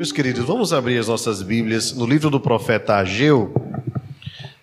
[0.00, 3.52] Meus queridos, vamos abrir as nossas Bíblias no livro do profeta Ageu.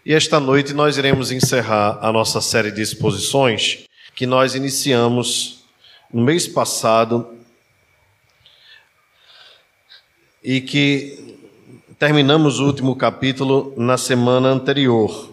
[0.03, 3.85] E esta noite nós iremos encerrar a nossa série de exposições
[4.15, 5.63] que nós iniciamos
[6.11, 7.35] no mês passado
[10.43, 11.37] e que
[11.99, 15.31] terminamos o último capítulo na semana anterior.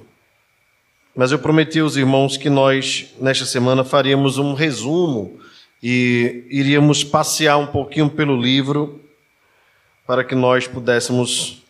[1.17, 5.41] Mas eu prometi aos irmãos que nós, nesta semana, faríamos um resumo
[5.83, 9.03] e iríamos passear um pouquinho pelo livro
[10.07, 11.63] para que nós pudéssemos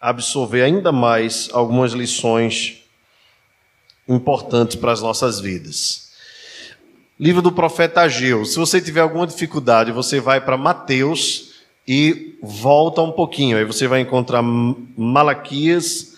[0.00, 2.84] absorver ainda mais algumas lições
[4.08, 6.08] importantes para as nossas vidas.
[7.20, 8.44] Livro do profeta Ageu.
[8.44, 11.54] Se você tiver alguma dificuldade, você vai para Mateus
[11.86, 13.58] e volta um pouquinho.
[13.58, 16.16] Aí você vai encontrar Malaquias,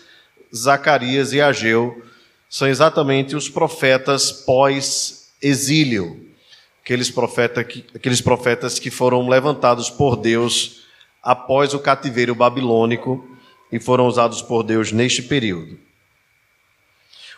[0.55, 2.03] Zacarias e Ageu.
[2.49, 6.27] São exatamente os profetas pós-exílio.
[6.85, 10.80] Aqueles, profeta que, aqueles profetas que foram levantados por Deus
[11.23, 13.27] após o cativeiro babilônico
[13.71, 15.79] e foram usados por Deus neste período.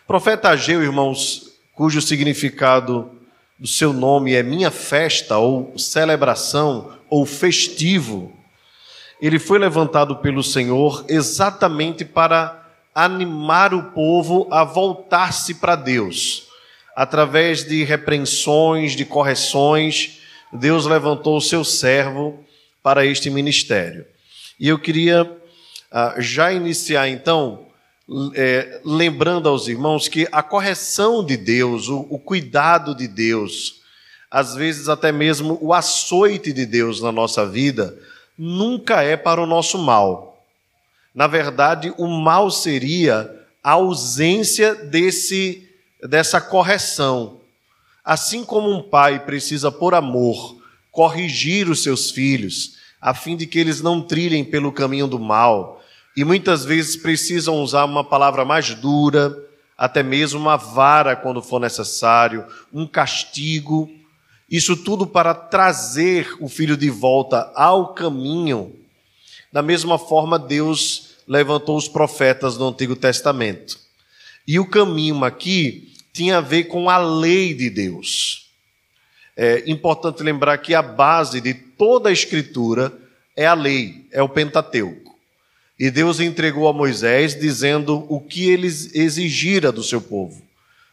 [0.04, 3.10] O profeta Ageu, irmãos, cujo significado
[3.58, 8.32] do seu nome é minha festa ou celebração ou festivo,
[9.20, 12.60] ele foi levantado pelo Senhor exatamente para
[12.92, 16.48] animar o povo a voltar-se para Deus.
[16.94, 20.18] Através de repreensões, de correções,
[20.52, 22.44] Deus levantou o seu servo
[22.82, 24.04] para este ministério.
[24.58, 25.30] E eu queria
[25.90, 27.66] ah, já iniciar então,
[28.34, 33.80] é, lembrando aos irmãos que a correção de Deus, o, o cuidado de Deus,
[34.30, 37.96] às vezes até mesmo o açoite de Deus na nossa vida,
[38.36, 40.44] nunca é para o nosso mal.
[41.14, 43.30] Na verdade, o mal seria
[43.62, 45.68] a ausência desse,
[46.02, 47.40] dessa correção.
[48.04, 50.61] Assim como um pai precisa, por amor,
[50.92, 55.82] corrigir os seus filhos, a fim de que eles não trilhem pelo caminho do mal.
[56.14, 59.34] E muitas vezes precisam usar uma palavra mais dura,
[59.76, 63.90] até mesmo uma vara quando for necessário, um castigo.
[64.48, 68.76] Isso tudo para trazer o filho de volta ao caminho.
[69.50, 73.78] Da mesma forma, Deus levantou os profetas do Antigo Testamento.
[74.46, 78.41] E o caminho aqui tinha a ver com a lei de Deus.
[79.36, 82.92] É importante lembrar que a base de toda a Escritura
[83.36, 85.12] é a lei, é o Pentateuco.
[85.78, 90.42] E Deus entregou a Moisés dizendo o que ele exigira do seu povo,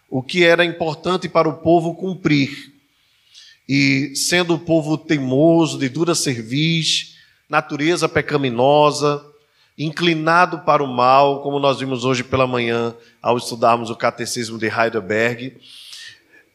[0.10, 2.74] o que era importante para o povo cumprir.
[3.68, 7.18] E sendo o povo teimoso, de dura cerviz,
[7.48, 9.24] natureza pecaminosa,
[9.78, 14.68] inclinado para o mal, como nós vimos hoje pela manhã ao estudarmos o Catecismo de
[14.68, 15.56] Heidelberg,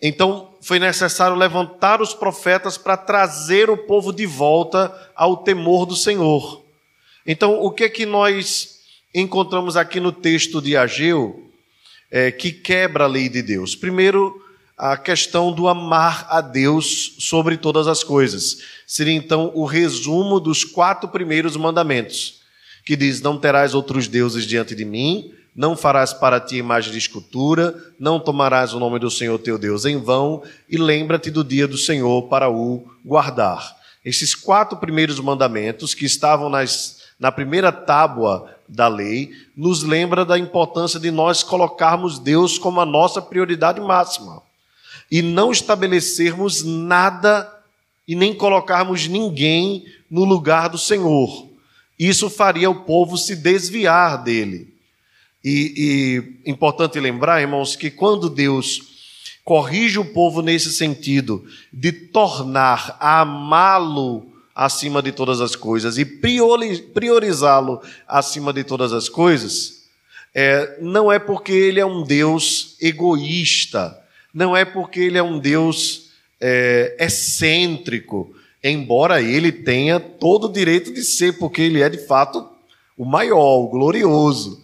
[0.07, 5.97] então foi necessário levantar os profetas para trazer o povo de volta ao temor do
[5.97, 6.63] Senhor.
[7.27, 8.81] Então, o que é que nós
[9.15, 11.51] encontramos aqui no texto de Ageu
[12.11, 13.75] é, que quebra a lei de Deus?
[13.75, 14.45] Primeiro,
[14.77, 18.59] a questão do amar a Deus sobre todas as coisas.
[18.87, 22.43] Seria então o resumo dos quatro primeiros mandamentos,
[22.85, 26.99] que diz: Não terás outros deuses diante de mim, não farás para ti imagem de
[26.99, 31.69] escultura, não tomarás o nome do Senhor teu Deus em vão, e lembra-te do dia
[31.69, 33.77] do Senhor para o guardar.
[34.05, 40.39] Esses quatro primeiros mandamentos que estavam nas, na primeira tábua da lei, nos lembra da
[40.39, 44.43] importância de nós colocarmos Deus como a nossa prioridade máxima
[45.11, 47.51] e não estabelecermos nada
[48.07, 51.49] e nem colocarmos ninguém no lugar do Senhor.
[51.99, 54.74] Isso faria o povo se desviar dele.
[55.45, 58.95] E, e importante lembrar, irmãos, que quando Deus
[59.45, 67.83] corrige o povo nesse sentido de tornar amá-lo acima de todas as coisas e priorizá-lo
[68.09, 69.85] acima de todas as coisas,
[70.35, 74.01] é, não é porque ele é um Deus egoísta,
[74.33, 76.09] não é porque ele é um Deus
[76.41, 82.49] é, excêntrico, embora ele tenha todo o direito de ser, porque ele é de fato
[82.97, 84.64] o maior, o glorioso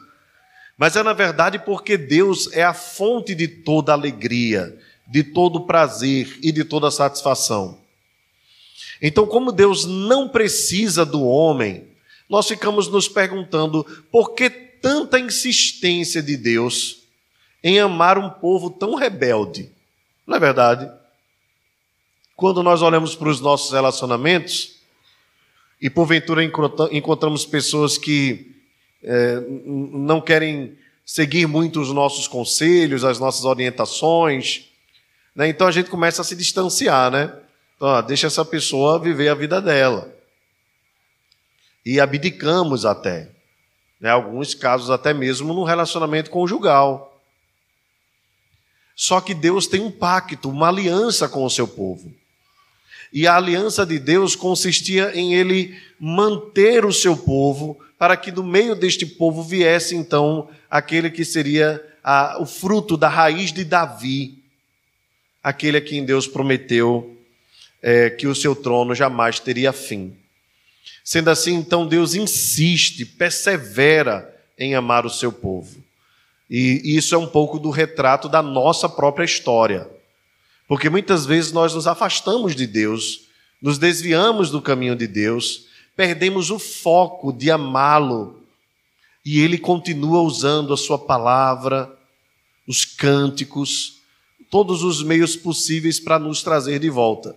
[0.81, 6.39] mas é na verdade porque Deus é a fonte de toda alegria, de todo prazer
[6.43, 7.79] e de toda satisfação.
[9.03, 11.87] Então, como Deus não precisa do homem,
[12.31, 17.03] nós ficamos nos perguntando por que tanta insistência de Deus
[17.63, 19.71] em amar um povo tão rebelde.
[20.27, 20.91] Não é verdade?
[22.35, 24.77] Quando nós olhamos para os nossos relacionamentos
[25.79, 28.50] e porventura encontramos pessoas que
[29.03, 34.67] é, não querem seguir muito os nossos conselhos, as nossas orientações.
[35.35, 35.49] Né?
[35.49, 37.33] Então a gente começa a se distanciar, né?
[37.77, 40.15] Então, ó, deixa essa pessoa viver a vida dela.
[41.85, 43.31] e abdicamos até.
[44.01, 44.09] Né?
[44.09, 47.21] alguns casos, até mesmo no relacionamento conjugal.
[48.97, 52.15] Só que Deus tem um pacto, uma aliança com o seu povo.
[53.13, 58.43] E a aliança de Deus consistia em ele manter o seu povo, para que do
[58.43, 64.43] meio deste povo viesse então aquele que seria a, o fruto da raiz de Davi,
[65.43, 67.17] aquele a quem Deus prometeu
[67.83, 70.17] é, que o seu trono jamais teria fim.
[71.05, 75.83] Sendo assim, então, Deus insiste, persevera em amar o seu povo.
[76.49, 79.89] E isso é um pouco do retrato da nossa própria história.
[80.67, 83.23] Porque muitas vezes nós nos afastamos de Deus,
[83.61, 88.43] nos desviamos do caminho de Deus, perdemos o foco de amá-lo.
[89.25, 91.95] E ele continua usando a sua palavra,
[92.67, 94.01] os cânticos,
[94.51, 97.37] todos os meios possíveis para nos trazer de volta.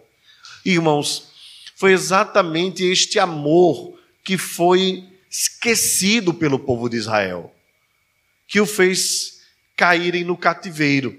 [0.66, 1.28] Irmãos,
[1.76, 7.54] foi exatamente este amor que foi esquecido pelo povo de Israel,
[8.48, 9.42] que o fez
[9.76, 11.18] caírem no cativeiro.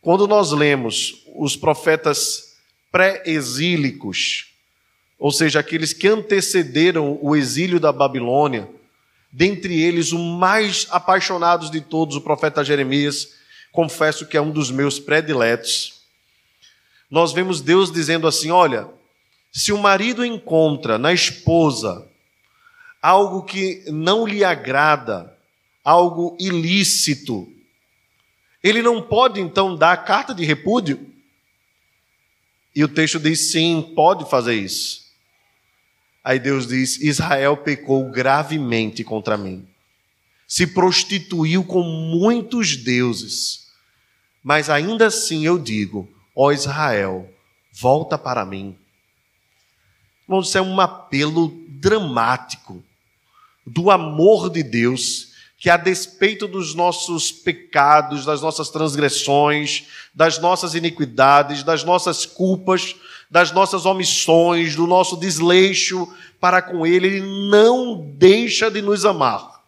[0.00, 2.56] Quando nós lemos os profetas
[2.90, 4.49] pré-exílicos,
[5.20, 8.66] ou seja, aqueles que antecederam o exílio da Babilônia,
[9.30, 13.34] dentre eles o mais apaixonado de todos, o profeta Jeremias,
[13.70, 16.00] confesso que é um dos meus prediletos.
[17.10, 18.88] Nós vemos Deus dizendo assim: olha,
[19.52, 22.08] se o marido encontra na esposa
[23.02, 25.36] algo que não lhe agrada,
[25.84, 27.46] algo ilícito,
[28.64, 31.12] ele não pode então dar carta de repúdio?
[32.74, 35.09] E o texto diz: sim, pode fazer isso.
[36.30, 39.66] Aí Deus diz: Israel pecou gravemente contra mim,
[40.46, 43.66] se prostituiu com muitos deuses,
[44.40, 47.28] mas ainda assim eu digo: ó Israel,
[47.72, 48.78] volta para mim.
[50.22, 52.80] Irmãos, isso é um apelo dramático
[53.66, 55.29] do amor de Deus
[55.60, 59.84] que, a despeito dos nossos pecados, das nossas transgressões,
[60.14, 62.96] das nossas iniquidades, das nossas culpas,
[63.30, 66.08] das nossas omissões, do nosso desleixo
[66.40, 69.62] para com Ele, Ele não deixa de nos amar,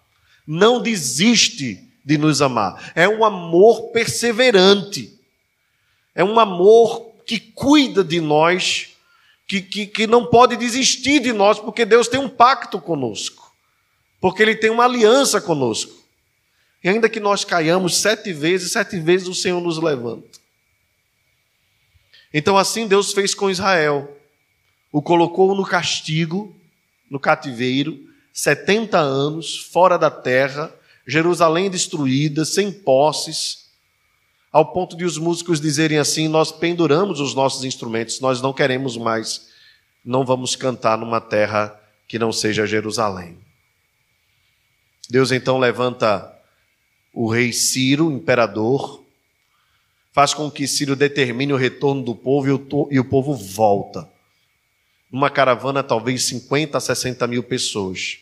[0.46, 2.90] não desiste de nos amar.
[2.94, 5.12] É um amor perseverante,
[6.14, 8.88] é um amor que cuida de nós,
[9.46, 13.41] que, que, que não pode desistir de nós, porque Deus tem um pacto conosco
[14.22, 15.92] porque Ele tem uma aliança conosco.
[16.82, 20.38] E ainda que nós caiamos sete vezes, sete vezes o Senhor nos levanta.
[22.32, 24.16] Então, assim Deus fez com Israel.
[24.92, 26.54] O colocou no castigo,
[27.10, 27.98] no cativeiro,
[28.32, 30.72] 70 anos, fora da terra,
[31.04, 33.70] Jerusalém destruída, sem posses,
[34.52, 38.96] ao ponto de os músicos dizerem assim: Nós penduramos os nossos instrumentos, nós não queremos
[38.96, 39.48] mais,
[40.04, 41.76] não vamos cantar numa terra
[42.06, 43.41] que não seja Jerusalém.
[45.12, 46.34] Deus então levanta
[47.12, 49.04] o rei Ciro, imperador,
[50.10, 52.48] faz com que Ciro determine o retorno do povo
[52.90, 54.08] e o, povo volta.
[55.12, 58.20] Numa caravana, talvez 50 a 60 mil pessoas.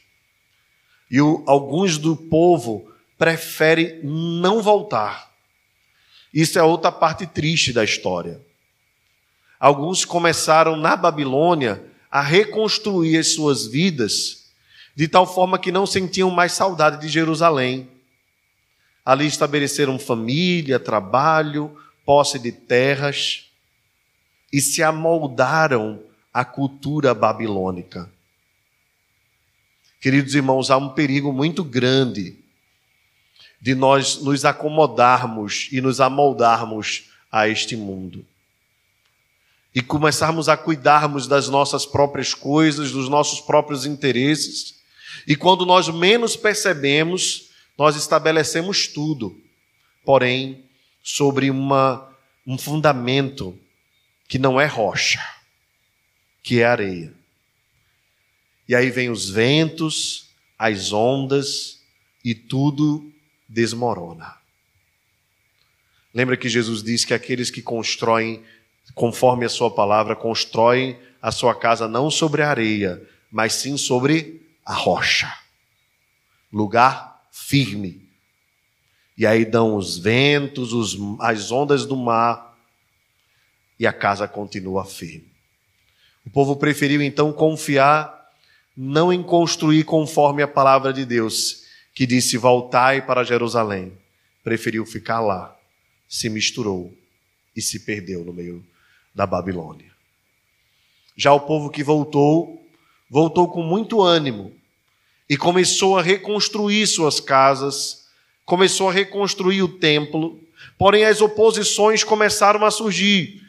[1.08, 5.30] E o, alguns do povo preferem não voltar.
[6.34, 8.44] Isso é outra parte triste da história.
[9.60, 14.39] Alguns começaram na Babilônia a reconstruir as suas vidas
[14.94, 17.88] de tal forma que não sentiam mais saudade de Jerusalém.
[19.04, 23.50] Ali estabeleceram família, trabalho, posse de terras
[24.52, 28.10] e se amoldaram à cultura babilônica.
[30.00, 32.38] Queridos irmãos, há um perigo muito grande
[33.60, 38.24] de nós nos acomodarmos e nos amoldarmos a este mundo.
[39.74, 44.79] E começarmos a cuidarmos das nossas próprias coisas, dos nossos próprios interesses,
[45.26, 49.40] e quando nós menos percebemos, nós estabelecemos tudo,
[50.04, 50.64] porém,
[51.02, 52.14] sobre uma,
[52.46, 53.58] um fundamento
[54.28, 55.20] que não é rocha,
[56.42, 57.12] que é areia.
[58.68, 61.80] E aí vem os ventos, as ondas
[62.24, 63.12] e tudo
[63.48, 64.36] desmorona.
[66.12, 68.44] Lembra que Jesus disse que aqueles que constroem
[68.94, 74.72] conforme a sua palavra, constroem a sua casa não sobre areia, mas sim sobre a
[74.72, 75.36] rocha,
[76.52, 78.08] lugar firme.
[79.18, 82.56] E aí dão os ventos, os, as ondas do mar,
[83.80, 85.28] e a casa continua firme.
[86.24, 88.30] O povo preferiu então confiar
[88.76, 93.92] não em construir conforme a palavra de Deus, que disse: Voltai para Jerusalém.
[94.44, 95.56] Preferiu ficar lá,
[96.08, 96.96] se misturou
[97.56, 98.64] e se perdeu no meio
[99.12, 99.90] da Babilônia.
[101.16, 102.64] Já o povo que voltou
[103.10, 104.59] voltou com muito ânimo
[105.30, 108.06] e começou a reconstruir suas casas,
[108.44, 110.40] começou a reconstruir o templo,
[110.76, 113.40] porém as oposições começaram a surgir.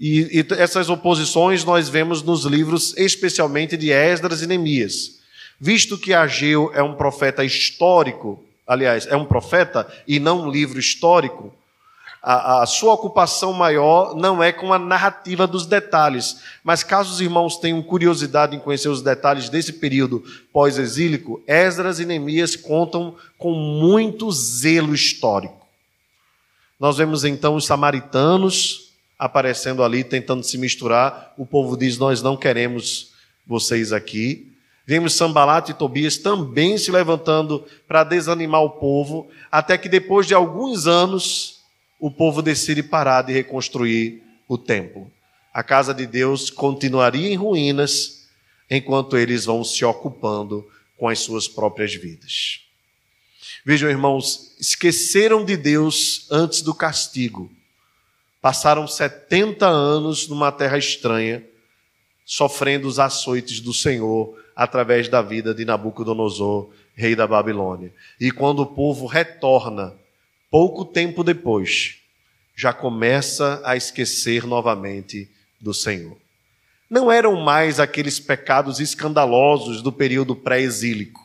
[0.00, 5.20] E, e essas oposições nós vemos nos livros, especialmente de Esdras e Neemias.
[5.60, 10.80] Visto que Ageu é um profeta histórico, aliás, é um profeta e não um livro
[10.80, 11.54] histórico,
[12.24, 16.38] a, a, sua ocupação maior não é com a narrativa dos detalhes.
[16.64, 22.06] Mas caso os irmãos tenham curiosidade em conhecer os detalhes desse período pós-exílico, Esdras e
[22.06, 25.66] Neemias contam com muito zelo histórico.
[26.80, 31.34] Nós vemos então os samaritanos aparecendo ali, tentando se misturar.
[31.36, 33.12] O povo diz: Nós não queremos
[33.46, 34.50] vocês aqui.
[34.86, 40.34] Vemos Sambalat e Tobias também se levantando para desanimar o povo, até que depois de
[40.34, 41.53] alguns anos
[42.04, 45.10] o povo decide parar de reconstruir o templo.
[45.54, 48.26] A casa de Deus continuaria em ruínas
[48.70, 52.60] enquanto eles vão se ocupando com as suas próprias vidas.
[53.64, 57.50] Vejam, irmãos, esqueceram de Deus antes do castigo.
[58.38, 61.42] Passaram 70 anos numa terra estranha,
[62.22, 67.94] sofrendo os açoites do Senhor através da vida de Nabucodonosor, rei da Babilônia.
[68.20, 70.03] E quando o povo retorna
[70.54, 71.96] pouco tempo depois,
[72.54, 75.28] já começa a esquecer novamente
[75.60, 76.16] do Senhor.
[76.88, 81.20] Não eram mais aqueles pecados escandalosos do período pré-exílico,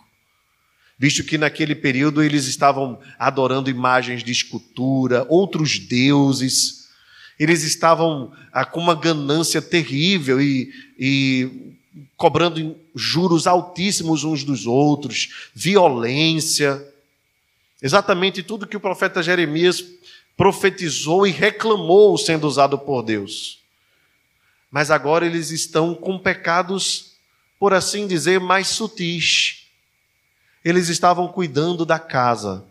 [0.97, 6.87] visto que naquele período eles estavam adorando imagens de escultura, outros deuses,
[7.37, 11.75] eles estavam ah, com uma ganância terrível e, e
[12.17, 16.83] cobrando juros altíssimos uns dos outros, violência.
[17.81, 19.83] Exatamente tudo que o profeta Jeremias
[20.35, 23.59] profetizou e reclamou sendo usado por Deus.
[24.71, 27.13] Mas agora eles estão com pecados,
[27.59, 29.67] por assim dizer, mais sutis.
[30.63, 32.65] Eles estavam cuidando da casa.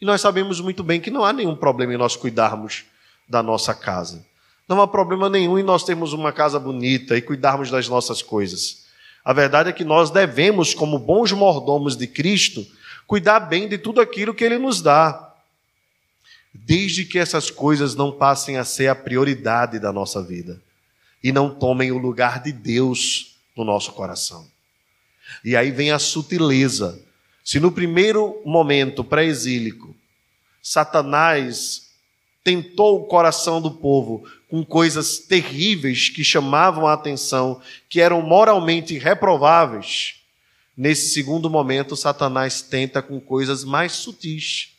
[0.00, 2.84] E nós sabemos muito bem que não há nenhum problema em nós cuidarmos
[3.28, 4.24] da nossa casa.
[4.68, 8.86] Não há problema nenhum em nós termos uma casa bonita e cuidarmos das nossas coisas.
[9.24, 12.64] A verdade é que nós devemos, como bons mordomos de Cristo,
[13.10, 15.34] cuidar bem de tudo aquilo que Ele nos dá,
[16.54, 20.62] desde que essas coisas não passem a ser a prioridade da nossa vida
[21.20, 24.46] e não tomem o lugar de Deus no nosso coração.
[25.44, 27.04] E aí vem a sutileza.
[27.44, 29.92] Se no primeiro momento pré-exílico,
[30.62, 31.90] Satanás
[32.44, 38.96] tentou o coração do povo com coisas terríveis que chamavam a atenção, que eram moralmente
[38.98, 40.19] reprováveis,
[40.80, 44.74] Nesse segundo momento, Satanás tenta com coisas mais sutis,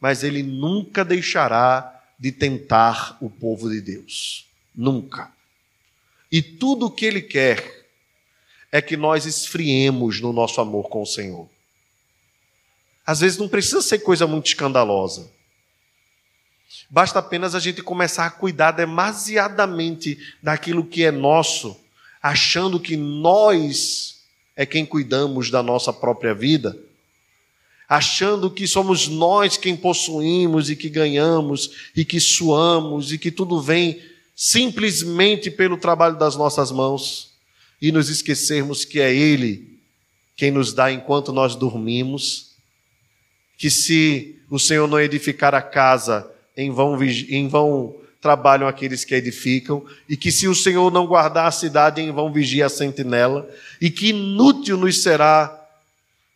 [0.00, 4.46] mas ele nunca deixará de tentar o povo de Deus.
[4.72, 5.32] Nunca.
[6.30, 7.88] E tudo o que ele quer
[8.70, 11.50] é que nós esfriemos no nosso amor com o Senhor.
[13.04, 15.28] Às vezes não precisa ser coisa muito escandalosa.
[16.88, 21.76] Basta apenas a gente começar a cuidar demasiadamente daquilo que é nosso,
[22.22, 24.11] achando que nós
[24.56, 26.78] é quem cuidamos da nossa própria vida,
[27.88, 33.60] achando que somos nós quem possuímos e que ganhamos e que suamos e que tudo
[33.60, 34.00] vem
[34.34, 37.32] simplesmente pelo trabalho das nossas mãos
[37.80, 39.72] e nos esquecermos que é Ele
[40.36, 42.52] quem nos dá enquanto nós dormimos,
[43.56, 49.16] que se o Senhor não edificar a casa, em vão, em vão trabalham aqueles que
[49.16, 53.50] edificam, e que se o Senhor não guardar a cidade, em vão vigia a sentinela,
[53.80, 55.60] e que inútil nos será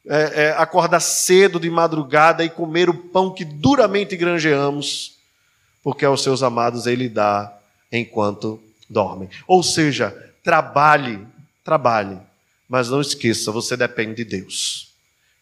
[0.04, 5.14] é, é, acordar cedo de madrugada e comer o pão que duramente granjeamos,
[5.80, 7.56] porque aos seus amados ele dá
[7.92, 9.28] enquanto dormem.
[9.46, 10.10] Ou seja,
[10.42, 11.20] trabalhe,
[11.62, 12.18] trabalhe,
[12.68, 14.92] mas não esqueça, você depende de Deus.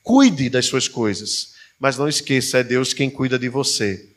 [0.02, 4.10] Cuide das suas coisas, mas não esqueça, é Deus quem cuida de você.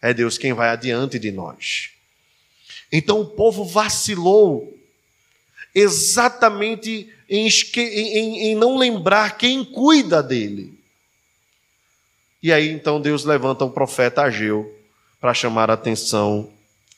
[0.00, 1.90] É Deus quem vai adiante de nós.
[2.90, 4.74] Então o povo vacilou
[5.74, 10.78] exatamente em, em, em, não lembrar quem cuida dele.
[12.42, 14.74] E aí então Deus levanta o profeta Ageu
[15.20, 16.50] para chamar a atenção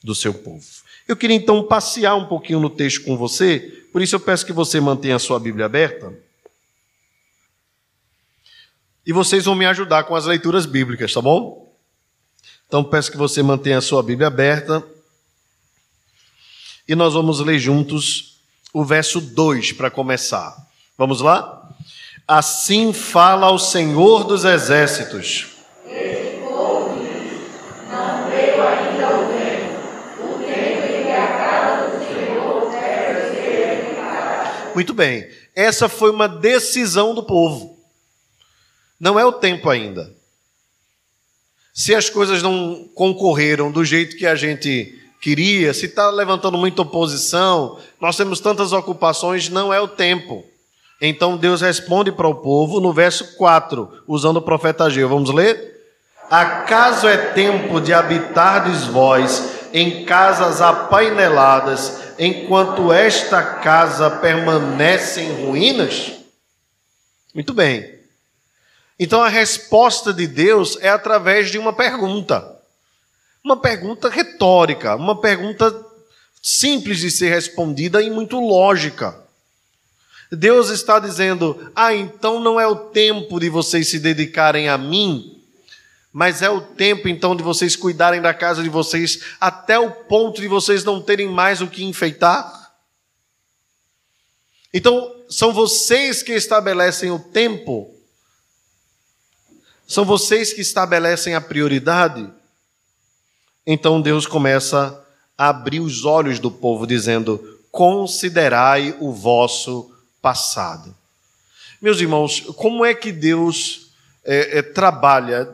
[0.02, 0.64] do seu povo.
[1.08, 3.58] Eu queria então passear um pouquinho no texto com você,
[3.92, 6.14] por isso eu peço que você mantenha a sua Bíblia aberta.
[9.04, 11.69] E vocês vão me ajudar com as leituras bíblicas, tá bom?
[12.70, 14.80] Então peço que você mantenha a sua Bíblia aberta.
[16.86, 18.36] E nós vamos ler juntos
[18.72, 20.56] o verso 2 para começar.
[20.96, 21.68] Vamos lá?
[22.28, 25.48] Assim fala o Senhor dos Exércitos.
[34.72, 35.28] Muito bem.
[35.56, 37.76] Essa foi uma decisão do povo.
[39.00, 40.19] Não é o tempo ainda.
[41.72, 46.82] Se as coisas não concorreram do jeito que a gente queria, se está levantando muita
[46.82, 50.44] oposição, nós temos tantas ocupações, não é o tempo.
[51.00, 55.08] Então Deus responde para o povo no verso 4, usando o profeta Ageu.
[55.08, 55.78] Vamos ler?
[56.30, 66.12] Acaso é tempo de habitardes vós em casas apaineladas, enquanto esta casa permanece em ruínas?
[67.34, 67.99] Muito bem.
[69.02, 72.60] Então a resposta de Deus é através de uma pergunta.
[73.42, 75.74] Uma pergunta retórica, uma pergunta
[76.42, 79.18] simples de ser respondida e muito lógica.
[80.30, 85.42] Deus está dizendo: Ah, então não é o tempo de vocês se dedicarem a mim,
[86.12, 90.42] mas é o tempo então de vocês cuidarem da casa de vocês até o ponto
[90.42, 92.70] de vocês não terem mais o que enfeitar?
[94.74, 97.99] Então, são vocês que estabelecem o tempo,
[99.90, 102.30] são vocês que estabelecem a prioridade.
[103.66, 105.04] Então Deus começa
[105.36, 109.92] a abrir os olhos do povo, dizendo: Considerai o vosso
[110.22, 110.96] passado.
[111.82, 113.90] Meus irmãos, como é que Deus
[114.24, 115.50] é, é, trabalha?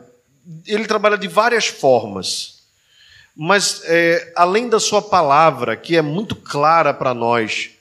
[0.67, 2.59] Ele trabalha de várias formas,
[3.35, 7.71] mas é, além da Sua palavra, que é muito clara para nós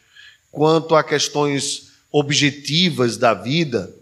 [0.51, 3.95] quanto a questões objetivas da vida,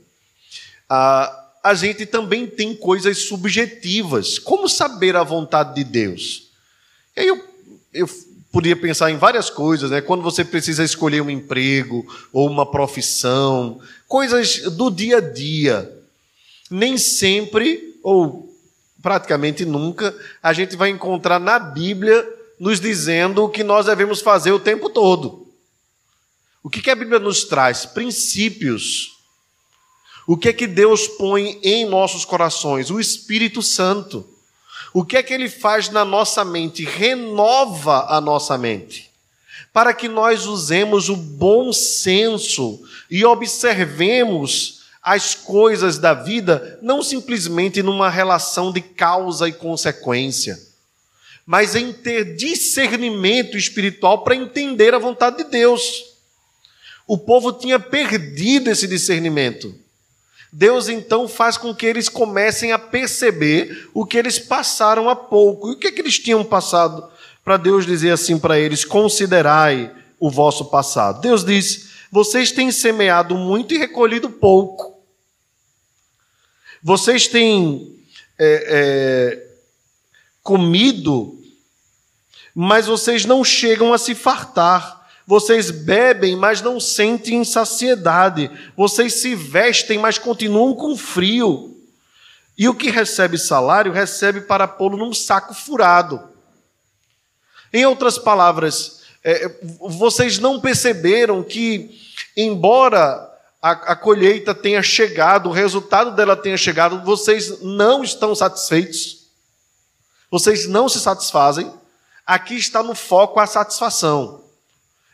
[0.88, 4.38] a, a gente também tem coisas subjetivas.
[4.38, 6.50] Como saber a vontade de Deus?
[7.16, 7.42] E aí eu,
[7.90, 8.06] eu
[8.52, 10.02] podia pensar em várias coisas, né?
[10.02, 15.90] Quando você precisa escolher um emprego ou uma profissão, coisas do dia a dia.
[16.71, 18.54] Nem sempre, ou
[19.00, 22.28] praticamente nunca, a gente vai encontrar na Bíblia
[22.61, 25.49] nos dizendo o que nós devemos fazer o tempo todo.
[26.62, 27.86] O que, que a Bíblia nos traz?
[27.86, 29.13] Princípios.
[30.26, 32.91] O que é que Deus põe em nossos corações?
[32.91, 34.26] O Espírito Santo.
[34.93, 36.84] O que é que ele faz na nossa mente?
[36.84, 39.10] Renova a nossa mente,
[39.73, 47.82] para que nós usemos o bom senso e observemos as coisas da vida não simplesmente
[47.82, 50.58] numa relação de causa e consequência,
[51.45, 56.04] mas em ter discernimento espiritual para entender a vontade de Deus.
[57.06, 59.83] O povo tinha perdido esse discernimento.
[60.56, 65.69] Deus então faz com que eles comecem a perceber o que eles passaram há pouco.
[65.69, 67.10] E o que, é que eles tinham passado?
[67.43, 71.21] Para Deus dizer assim para eles: considerai o vosso passado.
[71.21, 75.02] Deus diz: vocês têm semeado muito e recolhido pouco.
[76.80, 77.99] Vocês têm
[78.38, 79.49] é, é,
[80.40, 81.36] comido,
[82.54, 85.03] mas vocês não chegam a se fartar.
[85.26, 88.50] Vocês bebem, mas não sentem saciedade.
[88.76, 91.75] Vocês se vestem, mas continuam com frio.
[92.56, 96.23] E o que recebe salário, recebe para pô-lo num saco furado.
[97.73, 101.99] Em outras palavras, é, vocês não perceberam que,
[102.37, 109.25] embora a, a colheita tenha chegado, o resultado dela tenha chegado, vocês não estão satisfeitos?
[110.30, 111.73] Vocês não se satisfazem?
[112.26, 114.44] Aqui está no foco a satisfação.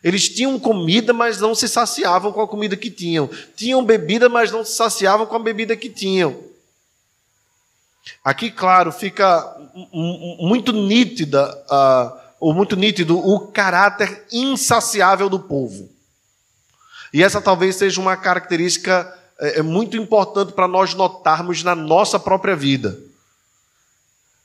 [0.02, 3.28] Eles tinham comida, mas não se saciavam com a comida que tinham.
[3.54, 6.42] Tinham bebida, mas não se saciavam com a bebida que tinham.
[8.24, 9.56] Aqui, claro, fica
[10.40, 15.90] muito nítida, uh, ou muito nítido o caráter insaciável do povo.
[17.12, 22.18] E essa talvez seja uma característica é, é muito importante para nós notarmos na nossa
[22.18, 22.98] própria vida.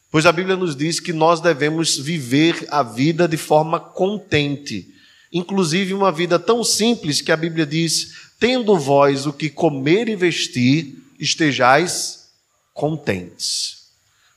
[0.10, 4.95] Pois a Bíblia nos diz que nós devemos viver a vida de forma contente
[5.36, 10.16] inclusive uma vida tão simples que a Bíblia diz: tendo vós o que comer e
[10.16, 12.30] vestir, estejais
[12.74, 13.90] contentes.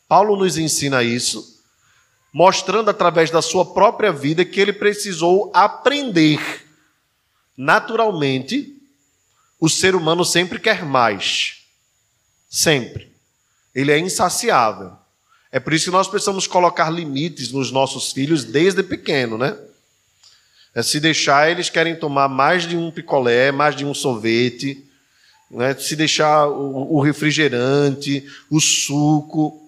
[0.08, 1.62] Paulo nos ensina isso,
[2.32, 6.66] mostrando através da sua própria vida que ele precisou aprender.
[7.56, 8.74] Naturalmente,
[9.60, 11.58] o ser humano sempre quer mais.
[12.50, 13.12] Sempre.
[13.72, 14.92] Ele é insaciável.
[15.52, 19.56] É por isso que nós precisamos colocar limites nos nossos filhos desde pequeno, né?
[20.78, 24.86] É, se deixar, eles querem tomar mais de um picolé, mais de um sorvete.
[25.50, 25.74] Né?
[25.74, 29.60] Se deixar o, refrigerante, o suco.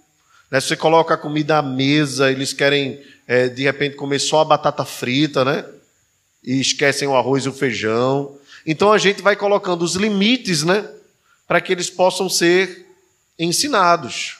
[0.48, 0.60] Né?
[0.60, 4.44] Se você coloca a comida à mesa, eles querem, é, de repente, comer só a
[4.44, 5.64] batata frita, né?
[6.44, 8.36] E esquecem o arroz e o feijão.
[8.64, 10.88] Então a gente vai colocando os limites, né?
[11.44, 12.86] Para que eles possam ser
[13.36, 14.38] ensinados.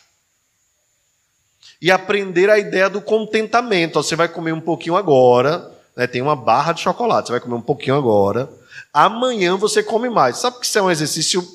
[1.82, 4.00] E aprender a ideia do contentamento.
[4.00, 7.54] Você vai comer um pouquinho agora, né, tem uma barra de chocolate, você vai comer
[7.54, 8.48] um pouquinho agora,
[8.92, 10.38] Amanhã você come mais.
[10.38, 11.46] Sabe que isso é um exercício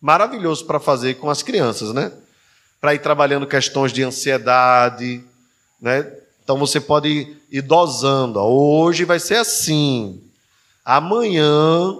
[0.00, 2.12] maravilhoso para fazer com as crianças, né?
[2.80, 5.22] Para ir trabalhando questões de ansiedade,
[5.80, 6.10] né?
[6.42, 8.40] Então você pode ir dosando.
[8.40, 10.20] Hoje vai ser assim.
[10.84, 11.98] Amanhã,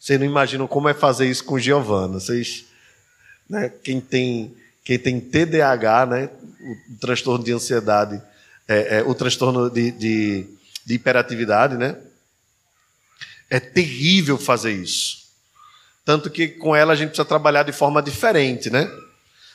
[0.00, 2.18] vocês não imaginam como é fazer isso com Giovana.
[2.18, 2.64] Vocês,
[3.48, 3.70] né?
[3.82, 6.30] Quem tem quem tem TDAH, né?
[6.90, 8.20] O transtorno de ansiedade,
[8.66, 10.46] é, é, o transtorno de, de,
[10.84, 11.96] de hiperatividade, né?
[13.48, 15.22] É terrível fazer isso.
[16.04, 18.90] Tanto que com ela a gente precisa trabalhar de forma diferente, né?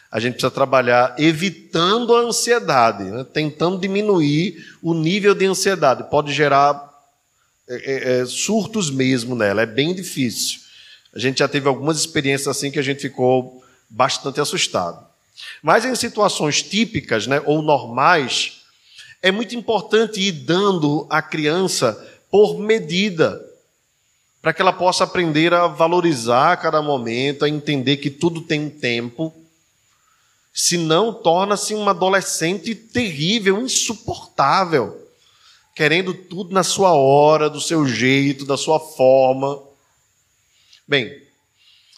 [0.09, 3.25] A gente precisa trabalhar evitando a ansiedade, né?
[3.33, 6.09] tentando diminuir o nível de ansiedade.
[6.09, 6.87] Pode gerar
[7.67, 10.61] é, é, é, surtos mesmo nela, é bem difícil.
[11.13, 15.05] A gente já teve algumas experiências assim que a gente ficou bastante assustado.
[15.61, 18.56] Mas em situações típicas né, ou normais,
[19.21, 21.93] é muito importante ir dando à criança
[22.29, 23.43] por medida,
[24.41, 28.69] para que ela possa aprender a valorizar cada momento, a entender que tudo tem um
[28.69, 29.33] tempo
[30.59, 35.07] Senão, torna-se um adolescente terrível, insuportável,
[35.75, 39.61] querendo tudo na sua hora, do seu jeito, da sua forma.
[40.87, 41.21] Bem,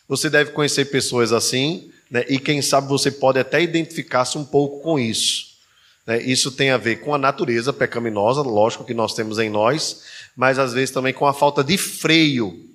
[0.10, 4.82] você deve conhecer pessoas assim, né, e quem sabe você pode até identificar-se um pouco
[4.82, 5.48] com isso.
[6.09, 6.21] Né?
[6.23, 10.01] Isso tem a ver com a natureza pecaminosa, lógico que nós temos em nós,
[10.35, 12.67] mas às vezes também com a falta de freio,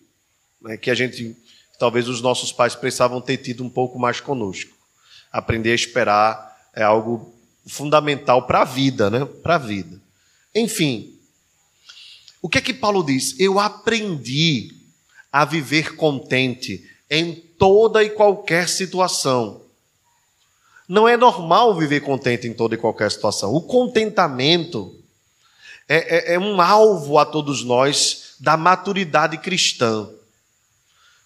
[0.63, 1.37] né, que a gente,
[1.79, 4.75] talvez os nossos pais precisavam ter tido um pouco mais conosco
[5.35, 7.35] aprender a esperar é algo
[7.67, 9.25] fundamental para a vida, né?
[9.25, 10.01] Para a vida.
[10.55, 11.19] Enfim,
[12.41, 13.39] o que é que Paulo diz?
[13.41, 14.73] Eu aprendi
[15.33, 19.64] a viver contente em toda e qualquer situação.
[20.89, 23.55] Não é normal viver contente em toda e qualquer situação.
[23.55, 24.95] O contentamento
[25.89, 30.09] é, é, é um alvo a todos nós da maturidade cristã.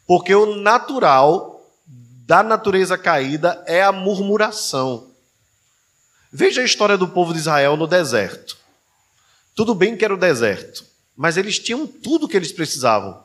[0.06, 5.08] Porque o natural da natureza caída é a murmuração.
[6.30, 8.56] Veja a história do povo de Israel no deserto.
[9.54, 10.84] Tudo bem que era o deserto,
[11.16, 13.24] mas eles tinham tudo o que eles precisavam.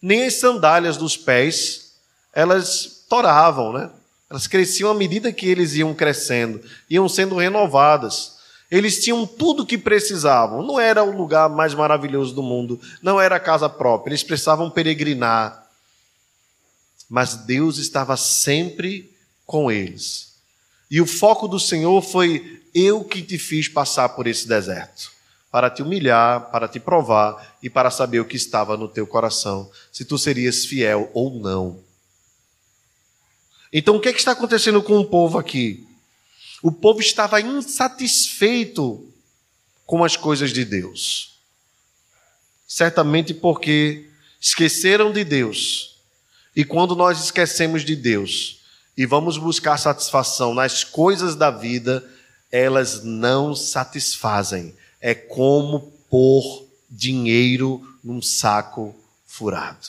[0.00, 1.92] Nem as sandálias dos pés,
[2.32, 3.90] elas toravam, né?
[4.32, 8.38] Elas cresciam à medida que eles iam crescendo, iam sendo renovadas.
[8.70, 10.62] Eles tinham tudo o que precisavam.
[10.62, 14.12] Não era o lugar mais maravilhoso do mundo, não era a casa própria.
[14.12, 15.68] Eles precisavam peregrinar,
[17.10, 19.14] mas Deus estava sempre
[19.44, 20.32] com eles.
[20.90, 25.12] E o foco do Senhor foi: eu que te fiz passar por esse deserto,
[25.50, 29.70] para te humilhar, para te provar e para saber o que estava no teu coração,
[29.92, 31.81] se tu serias fiel ou não.
[33.72, 35.86] Então, o que, é que está acontecendo com o povo aqui?
[36.62, 39.08] O povo estava insatisfeito
[39.86, 41.40] com as coisas de Deus.
[42.68, 44.08] Certamente porque
[44.40, 45.92] esqueceram de Deus
[46.54, 48.60] e quando nós esquecemos de Deus
[48.96, 52.04] e vamos buscar satisfação nas coisas da vida,
[52.50, 54.74] elas não satisfazem.
[55.00, 58.94] É como pôr dinheiro num saco
[59.26, 59.88] furado.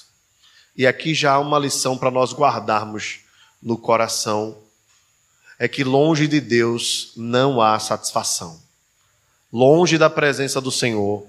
[0.75, 3.19] E aqui já há uma lição para nós guardarmos
[3.63, 4.57] no coração:
[5.57, 8.61] é que longe de Deus não há satisfação.
[9.51, 11.25] Longe da presença do Senhor,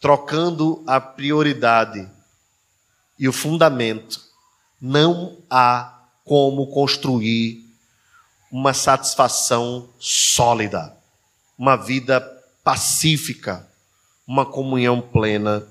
[0.00, 2.08] trocando a prioridade
[3.18, 4.22] e o fundamento,
[4.80, 7.68] não há como construir
[8.50, 10.96] uma satisfação sólida,
[11.58, 12.20] uma vida
[12.64, 13.68] pacífica,
[14.26, 15.66] uma comunhão plena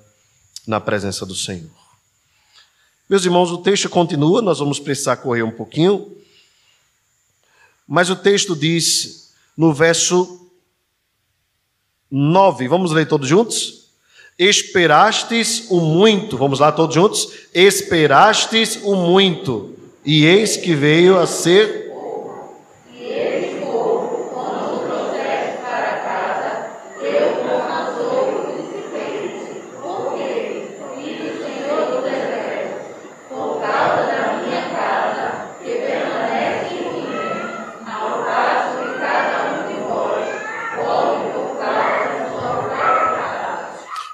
[0.68, 1.79] na presença do Senhor.
[3.10, 6.16] Meus irmãos, o texto continua, nós vamos precisar correr um pouquinho,
[7.88, 10.48] mas o texto diz no verso
[12.12, 13.88] 9, vamos ler todos juntos?
[14.38, 17.32] Esperastes o muito, vamos lá todos juntos?
[17.52, 21.89] Esperastes o muito, e eis que veio a ser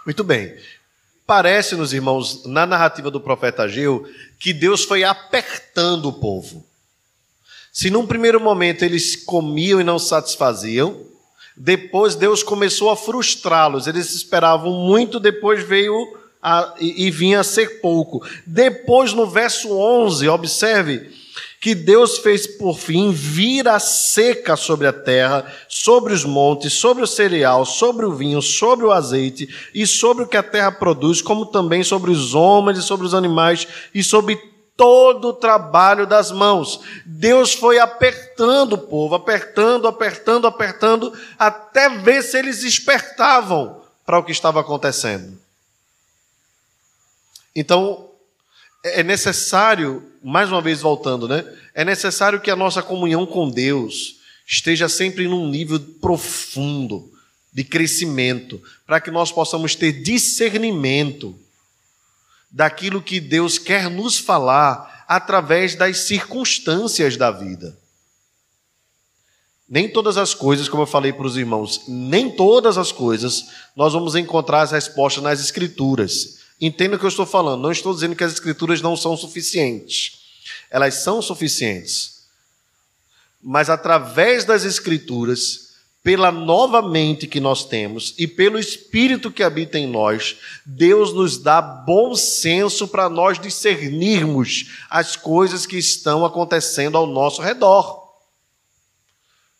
[0.05, 0.55] Muito bem.
[1.25, 4.07] Parece-nos, irmãos, na narrativa do profeta Ageu,
[4.39, 6.63] que Deus foi apertando o povo.
[7.73, 11.01] Se num primeiro momento eles comiam e não satisfaziam,
[11.57, 13.87] depois Deus começou a frustrá-los.
[13.87, 18.23] Eles esperavam muito, depois veio a, e, e vinha a ser pouco.
[18.45, 21.11] Depois, no verso 11, observe
[21.65, 27.03] que Deus fez por fim vir a seca sobre a terra, sobre os montes, sobre
[27.03, 31.23] o cereal, sobre o vinho, sobre o azeite e sobre o que a terra produz,
[31.23, 34.35] como também sobre os homens e sobre os animais e sobre
[34.77, 36.81] todo o trabalho das mãos.
[37.03, 44.23] Deus foi apertando o povo, apertando, apertando, apertando, até ver se eles despertavam para o
[44.23, 45.35] que estava acontecendo.
[47.55, 48.11] Então,
[48.83, 51.45] é necessário, mais uma vez voltando, né?
[51.75, 54.15] É necessário que a nossa comunhão com Deus
[54.47, 57.11] esteja sempre num nível profundo
[57.53, 61.37] de crescimento, para que nós possamos ter discernimento
[62.49, 67.77] daquilo que Deus quer nos falar através das circunstâncias da vida.
[69.69, 73.93] Nem todas as coisas, como eu falei para os irmãos, nem todas as coisas nós
[73.93, 76.44] vamos encontrar as respostas nas Escrituras.
[76.59, 77.61] Entenda o que eu estou falando.
[77.61, 80.19] Não estou dizendo que as Escrituras não são suficientes.
[80.69, 82.25] Elas são suficientes.
[83.41, 85.65] Mas através das Escrituras,
[86.01, 91.37] pela nova mente que nós temos e pelo Espírito que habita em nós, Deus nos
[91.37, 98.05] dá bom senso para nós discernirmos as coisas que estão acontecendo ao nosso redor.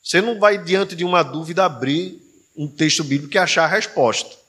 [0.04, 2.22] Você não vai, diante de uma dúvida, abrir
[2.56, 4.45] um texto bíblico e achar a resposta.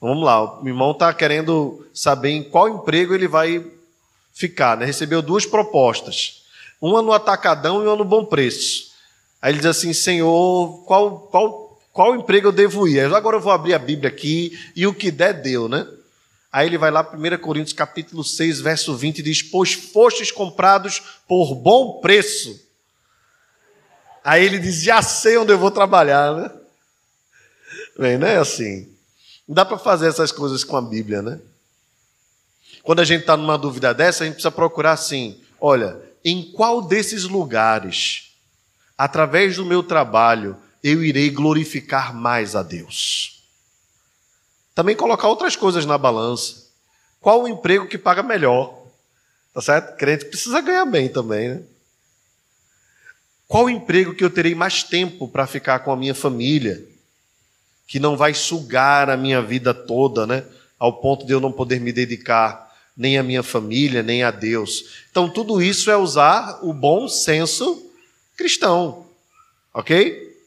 [0.00, 3.64] Vamos lá, o irmão está querendo saber em qual emprego ele vai
[4.32, 4.76] ficar.
[4.76, 4.86] Né?
[4.86, 6.44] Recebeu duas propostas,
[6.80, 8.92] uma no atacadão e uma no bom preço.
[9.42, 13.00] Aí ele diz assim: Senhor, qual, qual, qual emprego eu devo ir?
[13.14, 15.86] Agora eu vou abrir a Bíblia aqui e o que der, deu, né?
[16.50, 21.54] Aí ele vai lá, 1 Coríntios capítulo 6, verso 20, diz: Pois fostes comprados por
[21.54, 22.58] bom preço.
[24.24, 26.50] Aí ele diz: Já sei onde eu vou trabalhar, né?
[27.98, 28.89] Bem, não é assim.
[29.50, 31.40] Não dá para fazer essas coisas com a Bíblia, né?
[32.84, 36.80] Quando a gente está numa dúvida dessa, a gente precisa procurar assim: olha, em qual
[36.80, 38.32] desses lugares
[38.96, 43.42] através do meu trabalho, eu irei glorificar mais a Deus.
[44.72, 46.68] Também colocar outras coisas na balança.
[47.20, 48.86] Qual o emprego que paga melhor?
[49.52, 49.96] Tá certo?
[49.96, 51.62] Crente precisa ganhar bem também, né?
[53.48, 56.88] Qual o emprego que eu terei mais tempo para ficar com a minha família?
[57.90, 60.44] Que não vai sugar a minha vida toda, né?
[60.78, 64.84] Ao ponto de eu não poder me dedicar nem à minha família, nem a Deus.
[65.10, 67.90] Então, tudo isso é usar o bom senso
[68.36, 69.06] cristão.
[69.74, 70.38] Ok?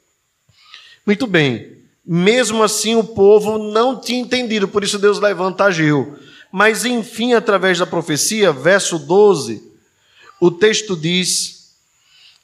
[1.06, 1.79] Muito bem.
[2.06, 6.17] Mesmo assim, o povo não tinha entendido, por isso Deus levanta Ageu.
[6.49, 9.62] Mas, enfim, através da profecia, verso 12,
[10.39, 11.73] o texto diz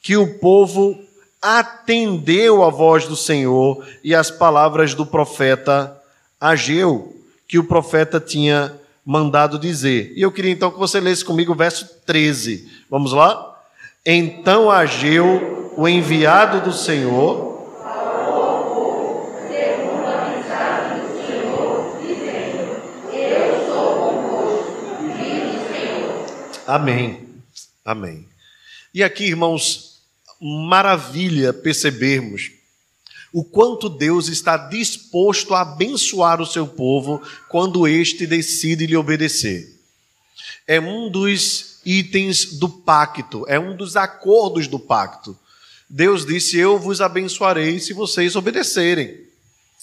[0.02, 1.02] que o povo
[1.40, 5.96] atendeu a voz do Senhor e as palavras do profeta
[6.40, 7.16] Ageu,
[7.48, 8.72] que o profeta tinha
[9.04, 10.12] mandado dizer.
[10.14, 12.68] E eu queria então que você lesse comigo o verso 13.
[12.88, 13.58] Vamos lá?
[14.04, 17.50] Então Ageu, o enviado do Senhor,
[26.70, 27.26] Amém.
[27.84, 28.28] Amém.
[28.94, 29.89] E aqui, irmãos,
[30.40, 32.50] maravilha percebermos
[33.32, 39.78] o quanto Deus está disposto a abençoar o seu povo quando este decide lhe obedecer.
[40.66, 45.38] É um dos itens do pacto, é um dos acordos do pacto.
[45.88, 49.28] Deus disse: Eu vos abençoarei se vocês obedecerem.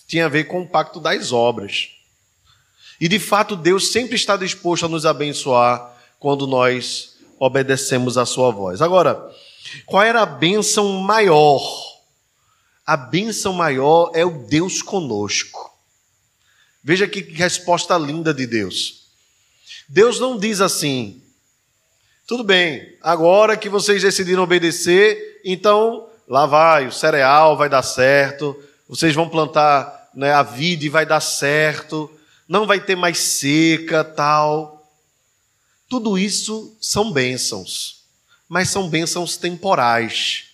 [0.07, 1.89] Tinha a ver com o pacto das obras.
[2.99, 8.49] E de fato, Deus sempre está disposto a nos abençoar quando nós obedecemos a sua
[8.51, 8.81] voz.
[8.81, 9.29] Agora,
[9.85, 11.61] qual era a bênção maior?
[12.85, 15.71] A bênção maior é o Deus conosco.
[16.83, 19.07] Veja que resposta linda de Deus.
[19.89, 21.21] Deus não diz assim:
[22.27, 28.61] tudo bem, agora que vocês decidiram obedecer, então lá vai, o cereal vai dar certo,
[28.85, 32.11] vocês vão plantar né, a vida e vai dar certo,
[32.45, 34.91] não vai ter mais seca, tal.
[35.87, 37.96] Tudo isso são bênçãos,
[38.47, 40.45] mas são bênçãos temporais.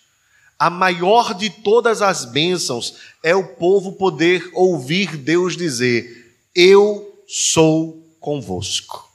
[0.57, 8.07] A maior de todas as bênçãos é o povo poder ouvir Deus dizer: Eu sou
[8.19, 9.11] convosco.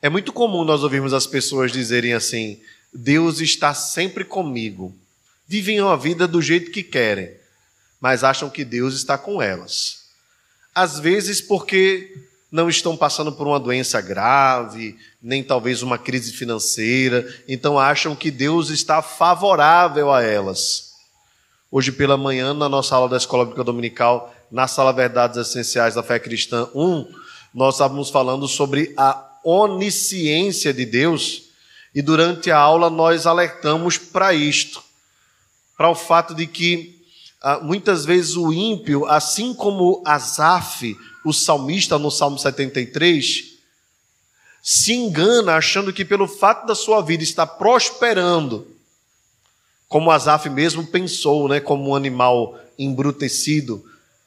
[0.00, 2.60] É muito comum nós ouvirmos as pessoas dizerem assim:
[2.92, 4.94] Deus está sempre comigo.
[5.46, 7.34] Vivem a vida do jeito que querem,
[8.00, 10.08] mas acham que Deus está com elas.
[10.74, 17.26] Às vezes porque não estão passando por uma doença grave, nem talvez uma crise financeira,
[17.46, 20.94] então acham que Deus está favorável a elas.
[21.70, 26.02] Hoje pela manhã, na nossa aula da Escola Bíblica Dominical, na Sala Verdades Essenciais da
[26.02, 27.06] Fé Cristã 1,
[27.52, 31.48] nós estávamos falando sobre a onisciência de Deus,
[31.94, 34.82] E durante a aula nós alertamos para isto,
[35.76, 36.97] para o fato de que
[37.40, 43.58] ah, muitas vezes o ímpio, assim como Asaf, o salmista no Salmo 73,
[44.62, 48.66] se engana achando que pelo fato da sua vida estar prosperando,
[49.88, 53.84] como Asaf mesmo pensou, né, como um animal embrutecido,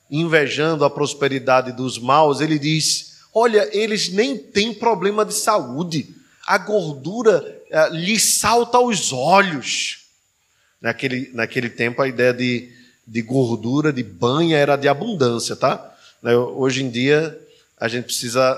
[0.09, 6.57] invejando a prosperidade dos maus, ele diz: Olha, eles nem têm problema de saúde, a
[6.57, 9.99] gordura eh, lhe salta aos olhos.
[10.81, 12.71] Naquele, naquele tempo, a ideia de,
[13.11, 15.97] de gordura, de banha, era de abundância, tá?
[16.23, 17.37] Né, hoje em dia,
[17.77, 18.57] a gente precisa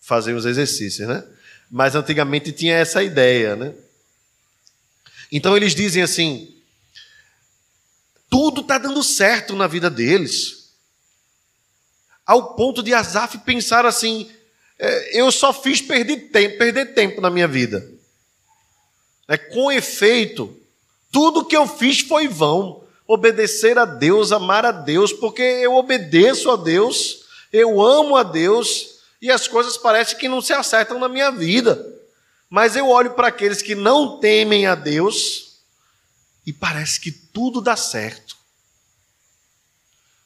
[0.00, 1.22] fazer os exercícios, né?
[1.70, 3.74] Mas antigamente tinha essa ideia, né?
[5.30, 6.56] Então eles dizem assim:
[8.30, 10.70] tudo está dando certo na vida deles,
[12.24, 14.30] ao ponto de Asaf pensar assim:
[14.78, 17.86] é, eu só fiz perder tempo, perder tempo na minha vida.
[19.28, 20.58] É, com efeito,
[21.12, 22.83] tudo que eu fiz foi vão.
[23.06, 28.94] Obedecer a Deus, amar a Deus, porque eu obedeço a Deus, eu amo a Deus,
[29.20, 31.84] e as coisas parecem que não se acertam na minha vida.
[32.48, 35.60] Mas eu olho para aqueles que não temem a Deus
[36.46, 38.36] e parece que tudo dá certo.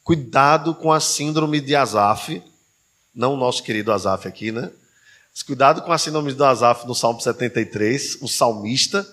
[0.02, 2.42] Cuidado com a síndrome de Asaf,
[3.14, 4.70] não o nosso querido Asaf aqui, né?
[5.32, 9.06] Mas cuidado com a síndrome de Asaf no Salmo 73, o salmista,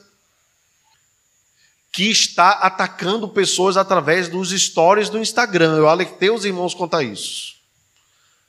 [1.95, 5.77] que está atacando pessoas através dos stories do Instagram.
[5.77, 7.55] Eu alertei os irmãos quanto a isso.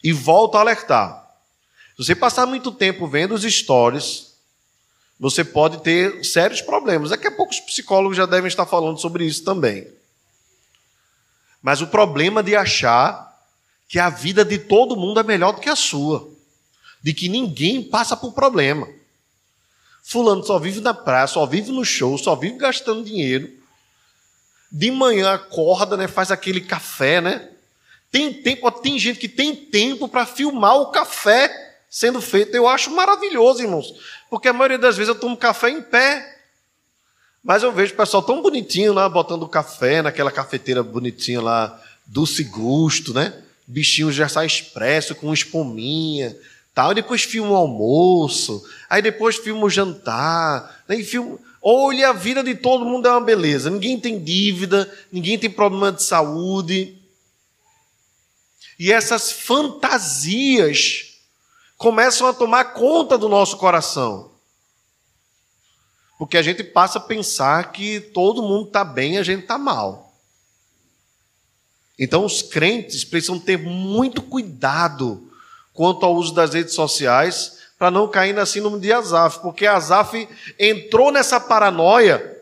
[0.03, 1.25] E volto a alertar.
[1.97, 4.33] Se você passar muito tempo vendo os stories,
[5.17, 7.11] você pode ter sérios problemas.
[7.11, 9.87] Daqui a pouco os psicólogos já devem estar falando sobre isso também.
[11.63, 13.33] Mas o problema de achar
[13.87, 16.29] que a vida de todo mundo é melhor do que a sua,
[17.01, 18.89] de que ninguém passa por problema.
[20.09, 23.51] Fulano só vive na praia, só vive no show, só vive gastando dinheiro.
[24.71, 27.49] De manhã acorda, né, faz aquele café, né?
[28.13, 31.51] Tem tempo, tem gente que tem tempo para filmar o café
[31.91, 32.55] sendo feito.
[32.55, 33.95] Eu acho maravilhoso, irmãos,
[34.31, 36.39] porque a maioria das vezes eu tomo café em pé.
[37.43, 42.45] Mas eu vejo o pessoal tão bonitinho lá, botando café naquela cafeteira bonitinha lá, doce
[42.45, 43.43] gusto, né?
[43.67, 46.37] Bichinho já sai expresso, com espuminha,
[46.77, 46.93] tal.
[46.93, 51.39] Depois filma o almoço, aí depois filma o jantar, aí filma...
[51.61, 53.71] Olha, a vida de todo mundo é uma beleza.
[53.71, 56.97] Ninguém tem dívida, ninguém tem problema de saúde.
[58.79, 61.17] E essas fantasias
[61.77, 64.31] começam a tomar conta do nosso coração.
[66.19, 69.59] Porque a gente passa a pensar que todo mundo está bem e a gente está
[69.59, 70.15] mal.
[71.99, 75.26] Então, os crentes precisam ter muito cuidado
[75.77, 80.27] quanto ao uso das redes sociais para não cair na síndrome de Azaf, porque Azaf
[80.59, 82.35] entrou nessa paranoia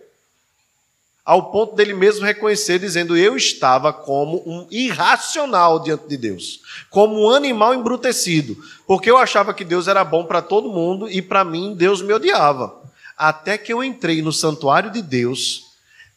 [1.24, 7.26] ao ponto dele mesmo reconhecer, dizendo: Eu estava como um irracional diante de Deus, como
[7.26, 11.44] um animal embrutecido, porque eu achava que Deus era bom para todo mundo e para
[11.44, 12.82] mim Deus me odiava.
[13.16, 15.64] Até que eu entrei no santuário de Deus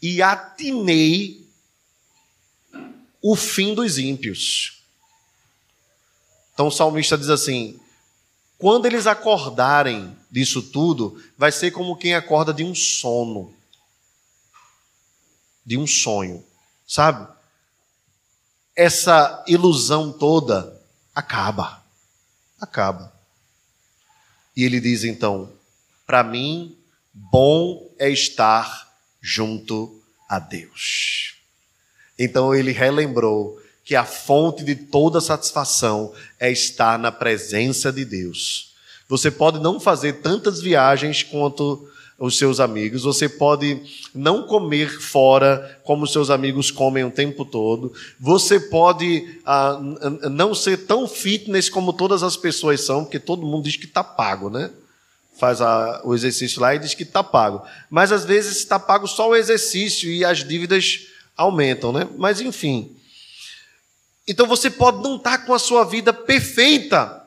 [0.02, 1.48] e atinei
[3.22, 4.77] o fim dos ímpios.
[6.58, 7.80] Então o salmista diz assim:
[8.58, 13.56] quando eles acordarem disso tudo, vai ser como quem acorda de um sono
[15.68, 16.42] de um sonho,
[16.88, 17.28] sabe?
[18.74, 20.82] Essa ilusão toda
[21.14, 21.84] acaba.
[22.58, 23.14] Acaba.
[24.56, 25.52] E ele diz então:
[26.06, 26.78] para mim,
[27.14, 31.36] bom é estar junto a Deus.
[32.18, 38.74] Então ele relembrou que a fonte de toda satisfação é estar na presença de Deus.
[39.08, 41.88] Você pode não fazer tantas viagens quanto
[42.20, 43.82] os seus amigos, você pode
[44.14, 49.80] não comer fora como os seus amigos comem o tempo todo, você pode ah,
[50.30, 54.04] não ser tão fitness como todas as pessoas são, porque todo mundo diz que está
[54.04, 54.70] pago, né?
[55.40, 57.62] Faz a, o exercício lá e diz que está pago.
[57.90, 61.08] Mas às vezes está pago só o exercício e as dívidas
[61.38, 62.06] aumentam, né?
[62.18, 62.97] Mas enfim.
[64.28, 67.26] Então você pode não estar tá com a sua vida perfeita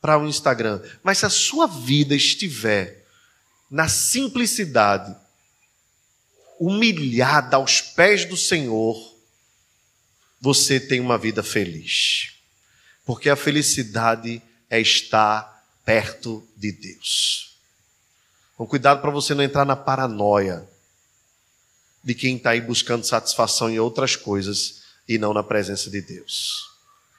[0.00, 3.04] para o Instagram, mas se a sua vida estiver
[3.70, 5.14] na simplicidade,
[6.58, 8.96] humilhada aos pés do Senhor,
[10.40, 12.34] você tem uma vida feliz.
[13.04, 17.58] Porque a felicidade é estar perto de Deus.
[18.56, 20.68] Com cuidado para você não entrar na paranoia
[22.02, 24.79] de quem está aí buscando satisfação em outras coisas
[25.10, 26.70] e não na presença de Deus.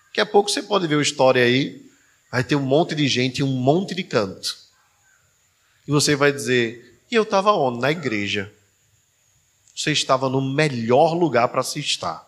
[0.07, 1.85] Daqui a pouco você pode ver uma história aí,
[2.31, 4.55] vai ter um monte de gente e um monte de canto
[5.85, 7.81] E você vai dizer: e eu estava onde?
[7.81, 8.49] Na igreja.
[9.75, 12.25] Você estava no melhor lugar para se estar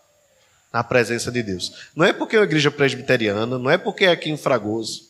[0.71, 1.71] na presença de Deus.
[1.95, 5.09] Não é porque é uma igreja presbiteriana, não é porque é aqui em Fragoso,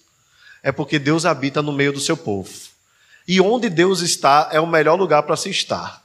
[0.61, 2.51] é porque Deus habita no meio do seu povo.
[3.27, 6.03] E onde Deus está é o melhor lugar para se estar.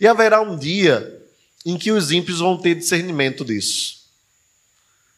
[0.00, 1.17] E haverá um dia
[1.64, 4.06] em que os ímpios vão ter discernimento disso,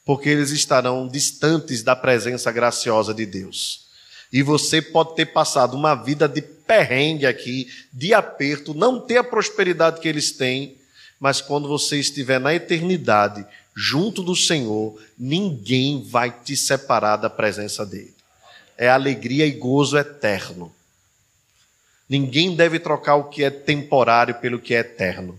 [0.04, 3.88] porque eles estarão distantes da presença graciosa de Deus.
[4.32, 9.24] E você pode ter passado uma vida de perrengue aqui, de aperto, não ter a
[9.24, 10.76] prosperidade que eles têm,
[11.18, 17.84] mas quando você estiver na eternidade, junto do Senhor, ninguém vai te separar da presença
[17.84, 18.14] dele.
[18.78, 20.72] É alegria e gozo eterno.
[22.08, 25.38] Ninguém deve trocar o que é temporário pelo que é eterno.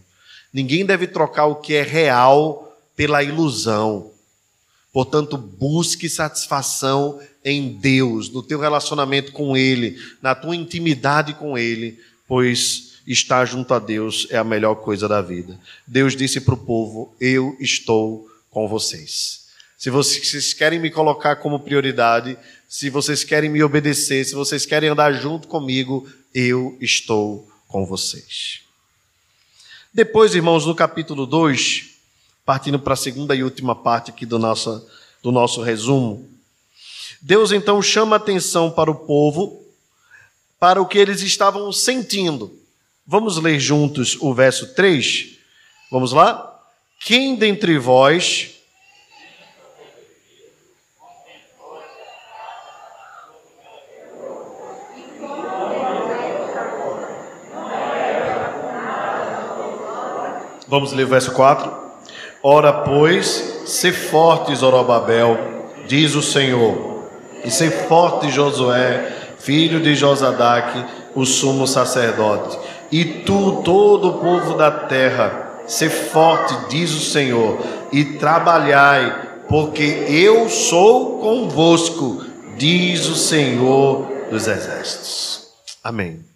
[0.54, 4.12] Ninguém deve trocar o que é real pela ilusão.
[4.92, 11.98] Portanto, busque satisfação em Deus, no teu relacionamento com Ele, na tua intimidade com Ele,
[12.28, 15.60] pois estar junto a Deus é a melhor coisa da vida.
[15.88, 19.42] Deus disse para o povo: Eu estou com vocês.
[19.78, 22.38] Se vocês querem me colocar como prioridade,
[22.68, 28.62] se vocês querem me obedecer, se vocês querem andar junto comigo, eu estou com vocês.
[29.94, 31.90] Depois, irmãos, no capítulo 2,
[32.46, 34.88] partindo para a segunda e última parte aqui do nosso,
[35.22, 36.30] do nosso resumo,
[37.22, 39.66] Deus então chama atenção para o povo,
[40.58, 42.58] para o que eles estavam sentindo.
[43.06, 45.32] Vamos ler juntos o verso 3?
[45.92, 46.58] Vamos lá?
[47.04, 48.61] Quem dentre vós
[60.72, 61.70] Vamos ler o verso 4.
[62.42, 65.38] Ora, pois, se forte, Zorobabel,
[65.86, 67.10] diz o Senhor,
[67.44, 70.82] e ser forte Josué, filho de Josadaque,
[71.14, 72.58] o sumo sacerdote.
[72.90, 77.60] E tu, todo o povo da terra, ser forte, diz o Senhor,
[77.92, 82.24] e trabalhai, porque eu sou convosco,
[82.58, 85.50] diz o Senhor dos exércitos.
[85.84, 86.31] Amém.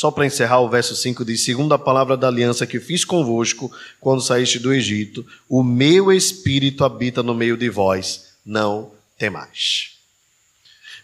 [0.00, 3.70] Só para encerrar, o verso 5 diz: Segundo a palavra da aliança que fiz convosco
[4.00, 9.98] quando saíste do Egito, o meu espírito habita no meio de vós, não temais.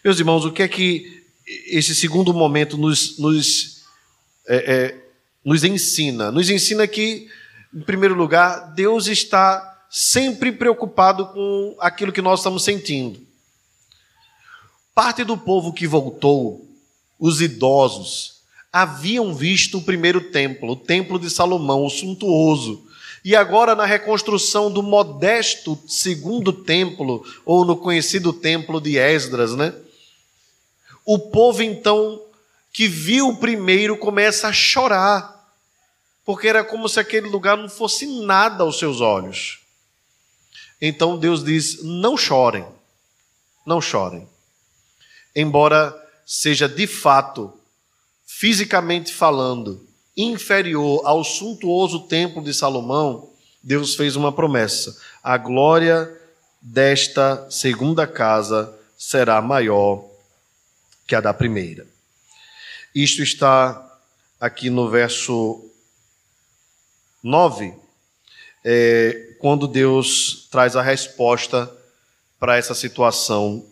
[0.03, 1.23] Meus irmãos, o que é que
[1.67, 3.83] esse segundo momento nos, nos,
[4.47, 5.05] é, é,
[5.45, 6.31] nos ensina?
[6.31, 7.29] Nos ensina que,
[7.71, 13.19] em primeiro lugar, Deus está sempre preocupado com aquilo que nós estamos sentindo.
[14.95, 16.67] Parte do povo que voltou,
[17.19, 18.36] os idosos,
[18.81, 22.85] haviam visto o primeiro templo, o templo de Salomão, o suntuoso,
[23.25, 29.73] e agora, na reconstrução do modesto segundo templo, ou no conhecido templo de Esdras, né?
[31.03, 32.21] O povo, então,
[32.71, 35.51] que viu o primeiro, começa a chorar,
[36.23, 39.59] porque era como se aquele lugar não fosse nada aos seus olhos.
[40.79, 42.65] Então Deus diz: não chorem,
[43.65, 44.27] não chorem.
[45.35, 47.56] Embora seja de fato,
[48.39, 53.33] fisicamente falando, inferior ao suntuoso templo de Salomão,
[53.63, 56.07] Deus fez uma promessa: a glória
[56.61, 60.07] desta segunda casa será maior
[61.07, 61.87] que a da primeira.
[62.93, 63.99] Isto está
[64.39, 65.71] aqui no verso
[67.23, 67.73] 9,
[68.63, 71.75] é, quando Deus traz a resposta
[72.39, 73.65] para essa situação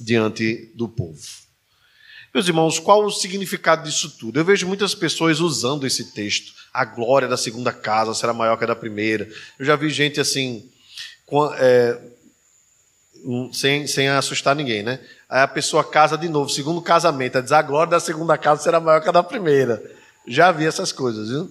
[0.00, 1.49] diante do povo.
[2.32, 4.38] Meus irmãos, qual o significado disso tudo?
[4.38, 6.52] Eu vejo muitas pessoas usando esse texto.
[6.72, 9.28] A glória da segunda casa será maior que a da primeira.
[9.58, 10.70] Eu já vi gente assim,
[11.26, 11.98] com, é,
[13.52, 15.00] sem, sem assustar ninguém, né?
[15.28, 18.78] Aí a pessoa casa de novo, segundo casamento, diz a glória da segunda casa será
[18.78, 19.82] maior que a da primeira.
[20.26, 21.50] Já vi essas coisas, viu?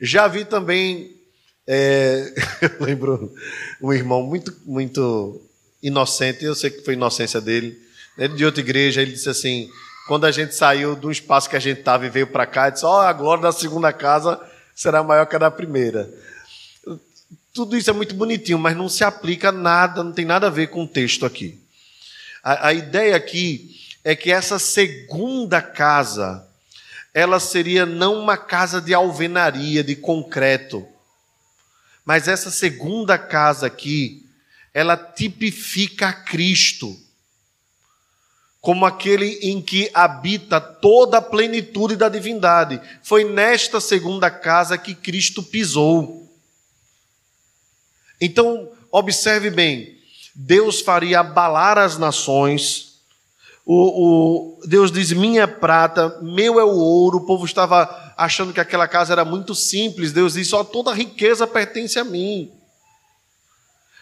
[0.00, 1.16] Já vi também,
[1.68, 3.32] é, eu lembro
[3.80, 5.40] um irmão muito, muito
[5.80, 7.80] inocente, eu sei que foi inocência dele,
[8.18, 9.70] ele de outra igreja, ele disse assim:
[10.10, 12.84] quando a gente saiu do espaço que a gente estava e veio para cá, disse:
[12.84, 14.40] Ó, oh, a glória da segunda casa
[14.74, 16.12] será maior que a da primeira.
[17.54, 20.66] Tudo isso é muito bonitinho, mas não se aplica nada, não tem nada a ver
[20.66, 21.62] com o texto aqui.
[22.42, 23.70] A, a ideia aqui
[24.02, 26.44] é que essa segunda casa,
[27.14, 30.84] ela seria não uma casa de alvenaria, de concreto,
[32.04, 34.26] mas essa segunda casa aqui,
[34.74, 36.98] ela tipifica Cristo
[38.60, 42.80] como aquele em que habita toda a plenitude da divindade.
[43.02, 46.28] Foi nesta segunda casa que Cristo pisou.
[48.20, 49.98] Então, observe bem:
[50.34, 52.90] Deus faria abalar as nações,
[53.64, 57.18] O, o, Deus diz: Minha prata, meu é o ouro.
[57.18, 60.12] O povo estava achando que aquela casa era muito simples.
[60.12, 62.50] Deus diz: Só toda riqueza pertence a mim.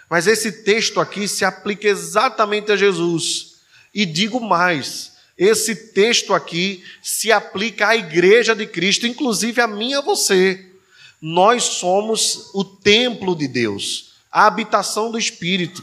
[0.08, 3.57] Mas esse texto aqui se aplica exatamente a Jesus.
[3.94, 9.90] E digo mais: esse texto aqui se aplica à igreja de Cristo, inclusive a mim
[9.90, 10.66] e a você.
[11.22, 15.82] Nós somos o templo de Deus, a habitação do Espírito.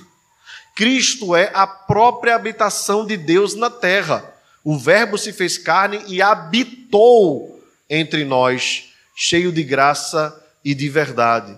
[0.75, 4.33] Cristo é a própria habitação de Deus na terra.
[4.61, 11.57] O Verbo se fez carne e habitou entre nós, cheio de graça e de verdade.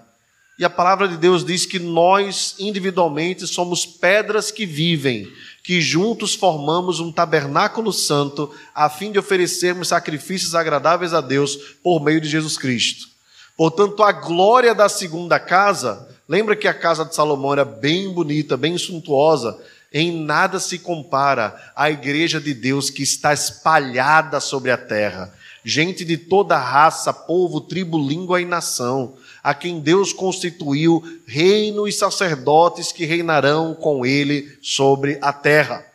[0.60, 5.32] E a palavra de Deus diz que nós, individualmente, somos pedras que vivem,
[5.68, 12.02] que juntos formamos um tabernáculo santo, a fim de oferecermos sacrifícios agradáveis a Deus por
[12.02, 13.10] meio de Jesus Cristo.
[13.58, 18.56] Portanto, a glória da segunda casa, lembra que a casa de Salomão era bem bonita,
[18.56, 19.62] bem suntuosa,
[19.92, 25.34] em nada se compara à igreja de Deus que está espalhada sobre a terra.
[25.66, 31.92] Gente de toda raça, povo, tribo, língua e nação a quem Deus constituiu reino e
[31.94, 35.86] sacerdotes que reinarão com ele sobre a terra.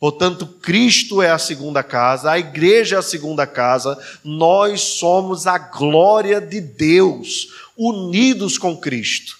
[0.00, 5.58] Portanto, Cristo é a segunda casa, a igreja é a segunda casa, nós somos a
[5.58, 9.36] glória de Deus, unidos com Cristo.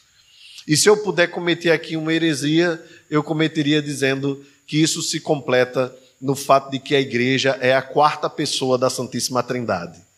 [0.68, 5.90] E se eu puder cometer aqui uma heresia, eu cometeria dizendo que isso se completa
[6.20, 10.11] no fato de que a igreja é a quarta pessoa da Santíssima Trindade.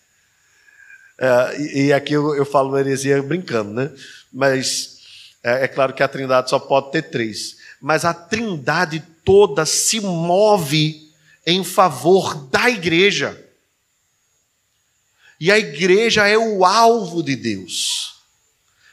[1.18, 3.90] É, e, e, aqui eu, eu falo heresia brincando, né?
[4.32, 4.98] Mas
[5.42, 7.56] é, é claro que a trindade só pode ter três.
[7.80, 11.10] Mas a trindade toda se move
[11.46, 13.40] em favor da igreja.
[15.38, 18.14] E a igreja é o alvo de Deus.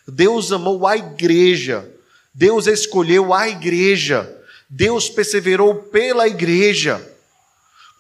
[0.08, 1.90] Deus amou a igreja.
[2.34, 4.38] Deus escolheu a igreja.
[4.70, 7.11] Deus perseverou pela igreja.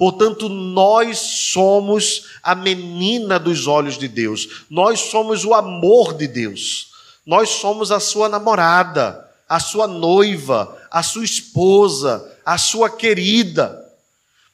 [0.02, 6.88] Portanto, nós somos a menina dos olhos de Deus, nós somos o amor de Deus,
[7.24, 13.80] nós somos a sua namorada, a sua noiva, a sua esposa, a sua querida,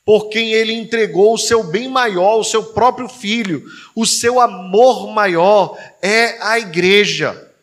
[0.03, 3.63] por quem ele entregou o seu bem maior, o seu próprio filho,
[3.95, 7.53] o seu amor maior é a igreja.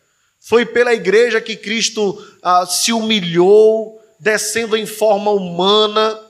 [0.40, 6.23] Foi pela igreja que Cristo ah, se humilhou, descendo em forma humana,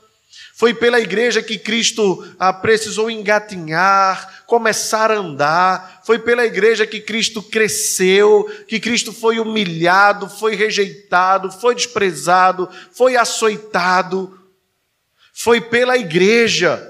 [0.65, 6.01] foi pela igreja que Cristo ah, precisou engatinhar, começar a andar.
[6.07, 13.15] Foi pela igreja que Cristo cresceu, que Cristo foi humilhado, foi rejeitado, foi desprezado, foi
[13.15, 14.41] açoitado.
[15.35, 16.83] Foi pela igreja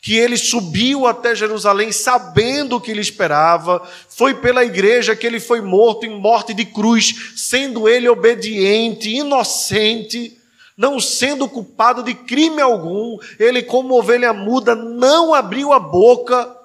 [0.00, 3.86] que ele subiu até Jerusalém sabendo o que lhe esperava.
[4.08, 10.38] Foi pela igreja que ele foi morto em morte de cruz, sendo ele obediente, inocente
[10.78, 16.56] não sendo culpado de crime algum, ele, como ovelha muda, não abriu a boca.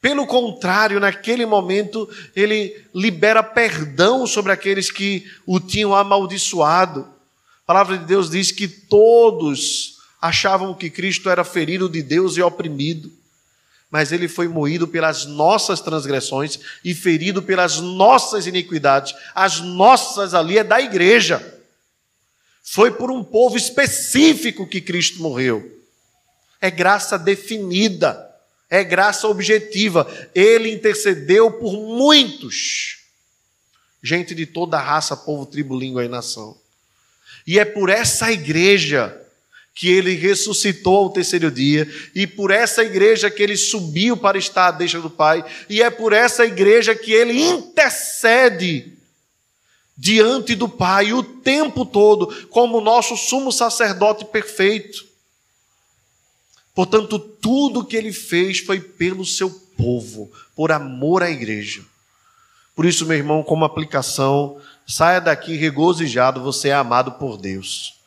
[0.00, 7.00] Pelo contrário, naquele momento, ele libera perdão sobre aqueles que o tinham amaldiçoado.
[7.64, 12.42] A palavra de Deus diz que todos achavam que Cristo era ferido de Deus e
[12.42, 13.10] oprimido,
[13.90, 19.14] mas ele foi moído pelas nossas transgressões e ferido pelas nossas iniquidades.
[19.34, 21.57] As nossas ali é da igreja.
[22.70, 25.82] Foi por um povo específico que Cristo morreu.
[26.60, 28.30] É graça definida,
[28.68, 30.06] é graça objetiva.
[30.34, 32.98] Ele intercedeu por muitos,
[34.02, 36.58] gente de toda raça, povo, tribo, língua e nação.
[37.46, 39.18] E é por essa igreja
[39.74, 44.66] que ele ressuscitou ao terceiro dia, e por essa igreja que ele subiu para estar
[44.66, 48.97] à deixa do Pai, e é por essa igreja que ele intercede
[49.98, 55.04] diante do Pai o tempo todo, como nosso sumo sacerdote perfeito.
[56.72, 61.82] Portanto, tudo que ele fez foi pelo seu povo, por amor à igreja.
[62.76, 67.98] Por isso, meu irmão, como aplicação, saia daqui regozijado, você é amado por Deus.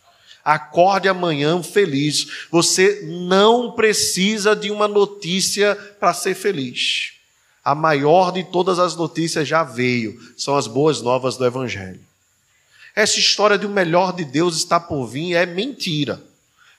[0.45, 2.47] Acorde amanhã feliz.
[2.49, 7.20] Você não precisa de uma notícia para ser feliz.
[7.63, 11.99] A maior de todas as notícias já veio, são as boas novas do Evangelho.
[12.95, 16.21] Essa história de o melhor de Deus está por vir é mentira.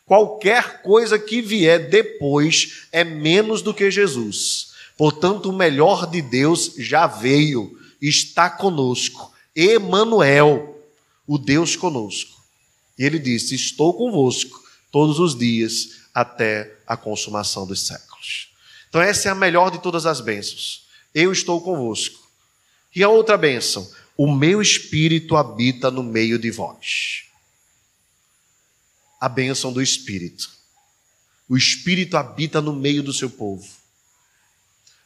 [0.05, 4.73] Qualquer coisa que vier depois é menos do que Jesus.
[4.97, 9.33] Portanto, o melhor de Deus já veio, está conosco.
[9.55, 10.79] Emanuel,
[11.27, 12.43] o Deus conosco.
[12.99, 14.61] E ele disse: Estou convosco
[14.91, 18.52] todos os dias até a consumação dos séculos.
[18.93, 20.87] Então, essa é a melhor de todas as bênçãos.
[21.15, 22.21] Eu estou convosco.
[22.95, 27.25] E a outra bênção: o meu espírito habita no meio de vós.
[29.19, 30.51] a bênção do Espírito.
[31.49, 33.67] O Espírito habita no meio do seu povo.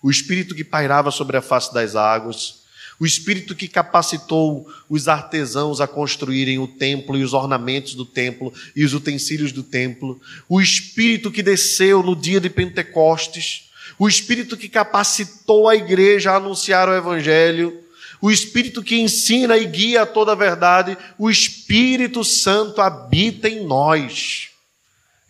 [0.02, 2.62] O Espírito que pairava sobre a face das águas,
[2.98, 8.52] o Espírito que capacitou os artesãos a construírem o templo e os ornamentos do templo
[8.74, 13.65] e os utensílios do templo, o Espírito que desceu no dia de Pentecostes,
[13.98, 17.82] o Espírito que capacitou a igreja a anunciar o Evangelho,
[18.20, 24.48] o Espírito que ensina e guia toda a verdade, o Espírito Santo habita em nós.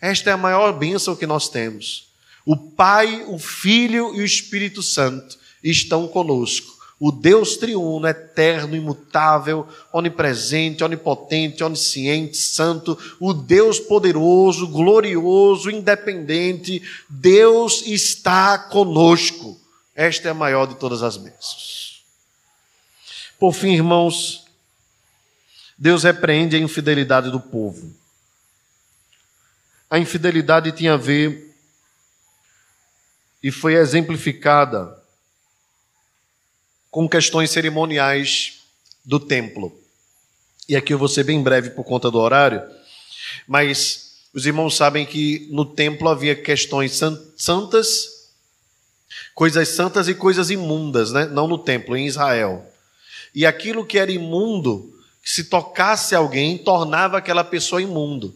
[0.01, 2.07] Esta é a maior bênção que nós temos.
[2.45, 9.67] O Pai, o Filho e o Espírito Santo estão conosco o Deus triuno, eterno, imutável,
[9.93, 19.59] onipresente, onipotente, onisciente, santo, o Deus poderoso, glorioso, independente, Deus está conosco.
[19.95, 22.03] Esta é a maior de todas as bênçãos.
[23.39, 24.45] Por fim, irmãos,
[25.77, 27.95] Deus repreende a infidelidade do povo.
[29.89, 31.55] A infidelidade tinha a ver
[33.43, 34.96] e foi exemplificada
[36.89, 38.59] com questões cerimoniais
[39.03, 39.77] do templo.
[40.67, 42.61] E aqui eu vou ser bem breve por conta do horário,
[43.47, 47.01] mas os irmãos sabem que no templo havia questões
[47.37, 48.29] santas,
[49.33, 51.25] coisas santas e coisas imundas, né?
[51.25, 52.65] não no templo, em Israel.
[53.33, 58.35] E aquilo que era imundo, se tocasse alguém, tornava aquela pessoa imundo.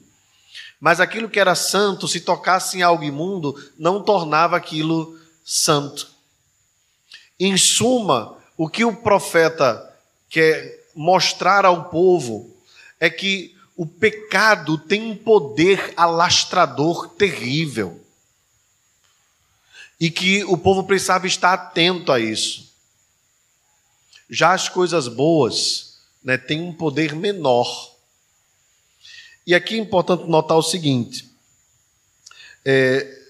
[0.79, 6.09] Mas aquilo que era santo, se tocasse em algo imundo, não tornava aquilo santo.
[7.39, 9.91] Em suma, o que o profeta
[10.29, 12.55] quer mostrar ao povo
[12.99, 17.99] é que o pecado tem um poder alastrador terrível.
[19.99, 22.71] E que o povo precisava estar atento a isso.
[24.29, 27.95] Já as coisas boas né, têm um poder menor.
[29.47, 31.27] E aqui é importante notar o seguinte:
[32.63, 33.21] é,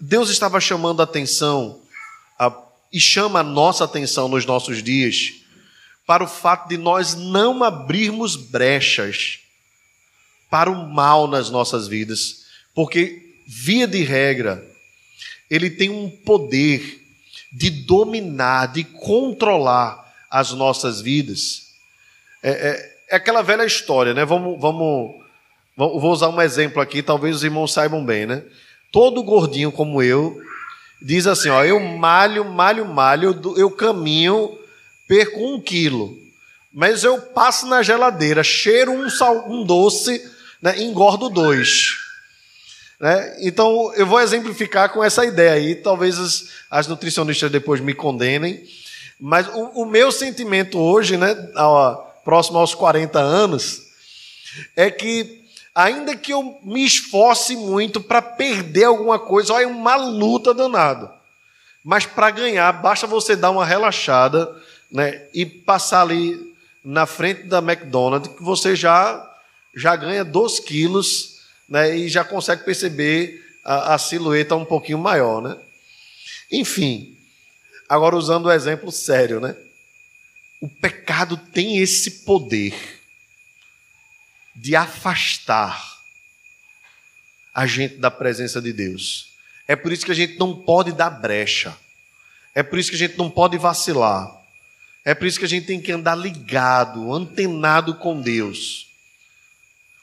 [0.00, 1.82] Deus estava chamando a atenção
[2.38, 5.32] a e chama a nossa atenção nos nossos dias
[6.06, 9.38] para o fato de nós não abrirmos brechas
[10.50, 14.66] para o mal nas nossas vidas, porque, via de regra,
[15.48, 17.00] ele tem um poder
[17.52, 21.68] de dominar, de controlar as nossas vidas.
[22.42, 24.24] É, é, é aquela velha história, né?
[24.24, 25.14] Vamos, vamos,
[25.76, 28.42] vamos, vou usar um exemplo aqui, talvez os irmãos saibam bem, né?
[28.90, 30.40] Todo gordinho como eu
[31.00, 34.58] diz assim: ó, eu malho, malho, malho, eu, caminho,
[35.06, 36.18] perco um quilo,
[36.72, 40.22] mas eu passo na geladeira, cheiro um, sal, um doce,
[40.60, 41.96] né, engordo dois.
[43.00, 43.36] Né?
[43.40, 45.74] Então, eu vou exemplificar com essa ideia aí.
[45.74, 48.62] Talvez as, as nutricionistas depois me condenem,
[49.18, 51.94] mas o, o meu sentimento hoje, né, ó,
[52.24, 53.82] próximo aos 40 anos,
[54.76, 55.39] é que
[55.74, 61.12] ainda que eu me esforce muito para perder alguma coisa, olha, é uma luta danada.
[61.84, 64.54] Mas para ganhar, basta você dar uma relaxada
[64.90, 66.54] né, e passar ali
[66.84, 69.28] na frente da McDonald's, que você já,
[69.74, 75.40] já ganha 2 quilos né, e já consegue perceber a, a silhueta um pouquinho maior.
[75.40, 75.56] Né?
[76.50, 77.16] Enfim,
[77.88, 79.56] agora usando o exemplo sério, né?
[80.60, 82.99] o pecado tem esse poder
[84.54, 86.00] de afastar
[87.54, 89.30] a gente da presença de Deus.
[89.66, 91.76] É por isso que a gente não pode dar brecha.
[92.54, 94.30] É por isso que a gente não pode vacilar.
[95.04, 98.88] É por isso que a gente tem que andar ligado, antenado com Deus.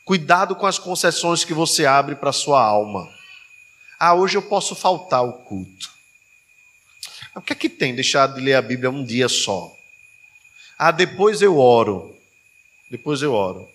[0.03, 3.11] Cuidado com as concessões que você abre para sua alma.
[3.99, 5.91] Ah, hoje eu posso faltar o culto.
[7.35, 9.75] O que é que tem deixar de ler a Bíblia um dia só?
[10.77, 12.15] Ah, depois eu oro.
[12.89, 13.69] Depois eu oro.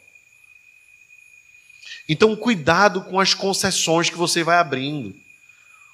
[2.09, 5.15] Então, cuidado com as concessões que você vai abrindo.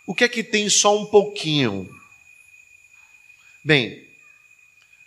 [0.06, 1.88] O que é que tem só um pouquinho?
[3.62, 4.06] Bem,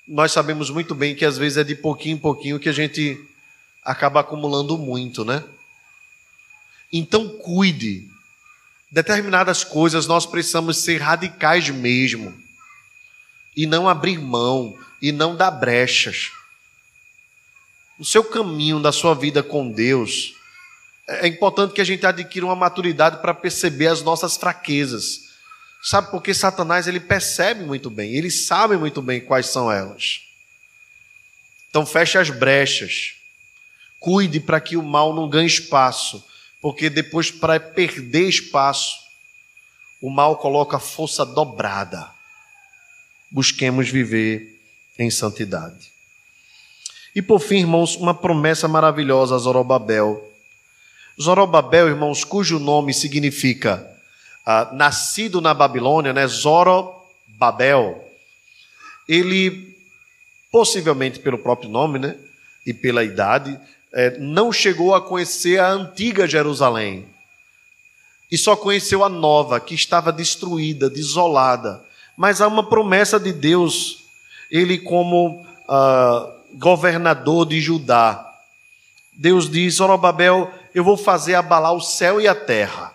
[0.07, 3.19] nós sabemos muito bem que às vezes é de pouquinho em pouquinho que a gente
[3.83, 5.43] acaba acumulando muito, né?
[6.93, 8.07] Então, cuide.
[8.91, 12.37] Determinadas coisas nós precisamos ser radicais mesmo.
[13.55, 16.31] E não abrir mão, e não dar brechas.
[17.97, 20.35] O seu caminho da sua vida com Deus
[21.19, 25.31] é importante que a gente adquira uma maturidade para perceber as nossas fraquezas.
[25.81, 30.21] Sabe por que Satanás ele percebe muito bem, ele sabe muito bem quais são elas.
[31.69, 33.15] Então feche as brechas.
[33.99, 36.23] Cuide para que o mal não ganhe espaço,
[36.61, 38.97] porque depois para perder espaço,
[40.01, 42.09] o mal coloca força dobrada.
[43.29, 44.59] Busquemos viver
[44.97, 45.91] em santidade.
[47.15, 50.30] E por fim, irmãos, uma promessa maravilhosa a Zorobabel
[51.21, 53.87] Zorobabel, irmãos, cujo nome significa
[54.43, 56.25] ah, nascido na Babilônia, né?
[56.25, 58.03] Zorobabel.
[59.07, 59.77] Ele,
[60.51, 62.15] possivelmente pelo próprio nome, né?
[62.65, 63.59] E pela idade,
[63.93, 67.05] eh, não chegou a conhecer a antiga Jerusalém.
[68.31, 71.83] E só conheceu a nova, que estava destruída, desolada.
[72.17, 74.05] Mas há uma promessa de Deus,
[74.49, 78.27] ele, como ah, governador de Judá.
[79.13, 82.93] Deus diz: Zorobabel, eu vou fazer abalar o céu e a terra.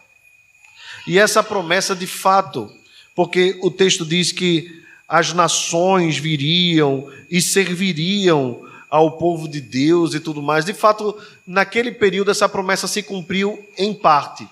[1.06, 2.72] E essa promessa, de fato,
[3.14, 10.20] porque o texto diz que as nações viriam e serviriam ao povo de Deus e
[10.20, 10.64] tudo mais.
[10.64, 11.16] De fato,
[11.46, 14.48] naquele período, essa promessa se cumpriu em parte.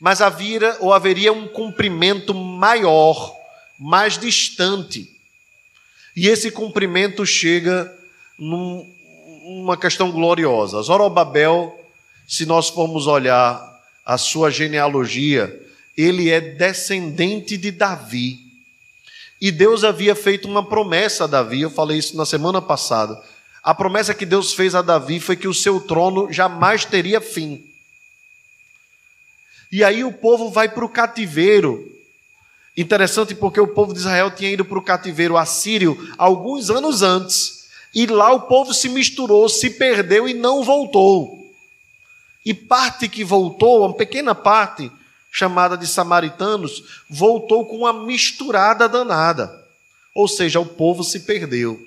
[0.00, 3.34] Mas havia ou haveria um cumprimento maior,
[3.78, 5.10] mais distante.
[6.14, 7.92] E esse cumprimento chega
[8.38, 10.80] numa questão gloriosa.
[10.82, 11.85] Zorobabel
[12.26, 15.62] se nós formos olhar a sua genealogia,
[15.96, 18.40] ele é descendente de Davi.
[19.40, 23.22] E Deus havia feito uma promessa a Davi, eu falei isso na semana passada.
[23.62, 27.64] A promessa que Deus fez a Davi foi que o seu trono jamais teria fim.
[29.70, 31.92] E aí o povo vai para o cativeiro.
[32.76, 37.66] Interessante porque o povo de Israel tinha ido para o cativeiro assírio alguns anos antes.
[37.94, 41.35] E lá o povo se misturou, se perdeu e não voltou.
[42.46, 44.88] E parte que voltou, uma pequena parte,
[45.32, 49.66] chamada de samaritanos, voltou com uma misturada danada.
[50.14, 51.84] Ou seja, o povo se perdeu.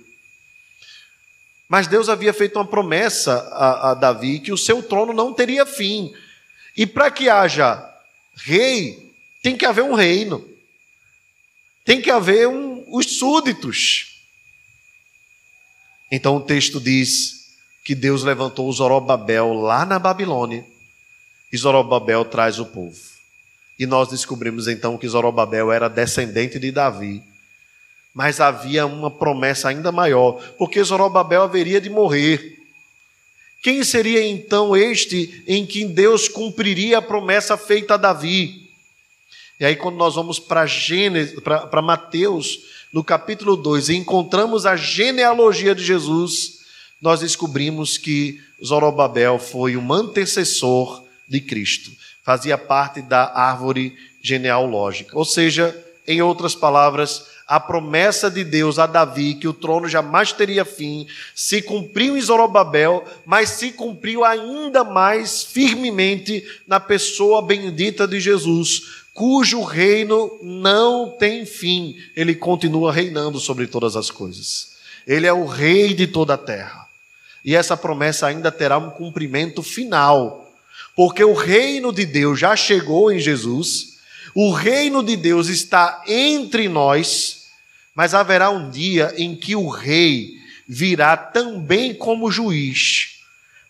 [1.70, 5.66] Mas Deus havia feito uma promessa a, a Davi que o seu trono não teria
[5.66, 6.14] fim.
[6.76, 7.82] E para que haja
[8.36, 10.46] rei, tem que haver um reino.
[11.86, 14.26] Tem que haver um, os súditos.
[16.12, 17.39] Então o texto diz
[17.84, 20.66] que Deus levantou Zorobabel lá na Babilônia
[21.52, 22.98] e Zorobabel traz o povo.
[23.78, 27.24] E nós descobrimos então que Zorobabel era descendente de Davi.
[28.14, 32.58] Mas havia uma promessa ainda maior, porque Zorobabel haveria de morrer.
[33.62, 38.70] Quem seria então este em que Deus cumpriria a promessa feita a Davi?
[39.60, 42.60] E aí, quando nós vamos para Mateus,
[42.92, 46.59] no capítulo 2, e encontramos a genealogia de Jesus,
[47.02, 51.92] nós descobrimos que Zorobabel foi um antecessor de Cristo,
[52.24, 55.18] fazia parte da árvore genealógica.
[55.18, 55.76] Ou seja,
[56.08, 61.08] em outras palavras, a promessa de Deus a Davi que o trono jamais teria fim
[61.34, 69.00] se cumpriu em Zorobabel, mas se cumpriu ainda mais firmemente na pessoa bendita de Jesus,
[69.16, 74.78] cujo reino não tem fim, ele continua reinando sobre todas as coisas.
[75.08, 76.79] Ele é o rei de toda a terra.
[77.44, 80.52] E essa promessa ainda terá um cumprimento final,
[80.96, 84.00] porque o reino de Deus já chegou em Jesus,
[84.36, 87.48] o reino de Deus está entre nós,
[87.96, 90.34] mas haverá um dia em que o rei
[90.68, 93.20] virá também como juiz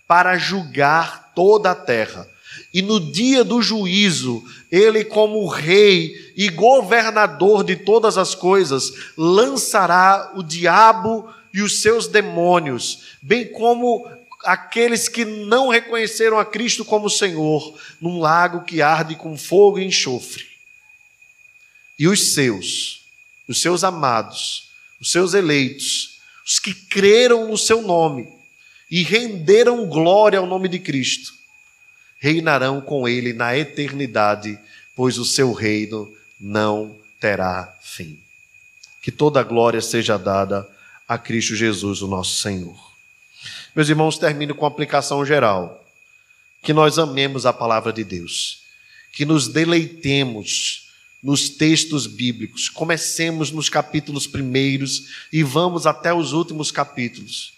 [0.07, 2.27] para julgar toda a terra.
[2.73, 10.31] E no dia do juízo, ele, como rei e governador de todas as coisas, lançará
[10.35, 14.09] o diabo e os seus demônios, bem como
[14.43, 19.85] aqueles que não reconheceram a Cristo como Senhor, num lago que arde com fogo e
[19.85, 20.45] enxofre.
[21.97, 23.05] E os seus,
[23.47, 24.69] os seus amados,
[25.01, 28.27] os seus eleitos, os que creram no seu nome
[28.89, 31.33] e renderam glória ao nome de Cristo,
[32.19, 34.57] reinarão com ele na eternidade,
[34.95, 38.19] pois o seu reino não terá fim.
[39.01, 40.67] Que toda a glória seja dada
[41.09, 42.77] a Cristo Jesus, o nosso Senhor.
[43.75, 45.83] Meus irmãos, termino com a aplicação geral.
[46.61, 48.63] Que nós amemos a palavra de Deus,
[49.13, 50.89] que nos deleitemos
[51.23, 52.69] nos textos bíblicos.
[52.69, 57.53] Comecemos nos capítulos primeiros e vamos até os últimos capítulos.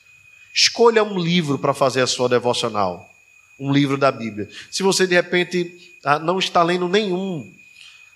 [0.54, 3.12] Escolha um livro para fazer a sua devocional,
[3.60, 4.48] um livro da Bíblia.
[4.70, 7.52] Se você de repente ah, não está lendo nenhum,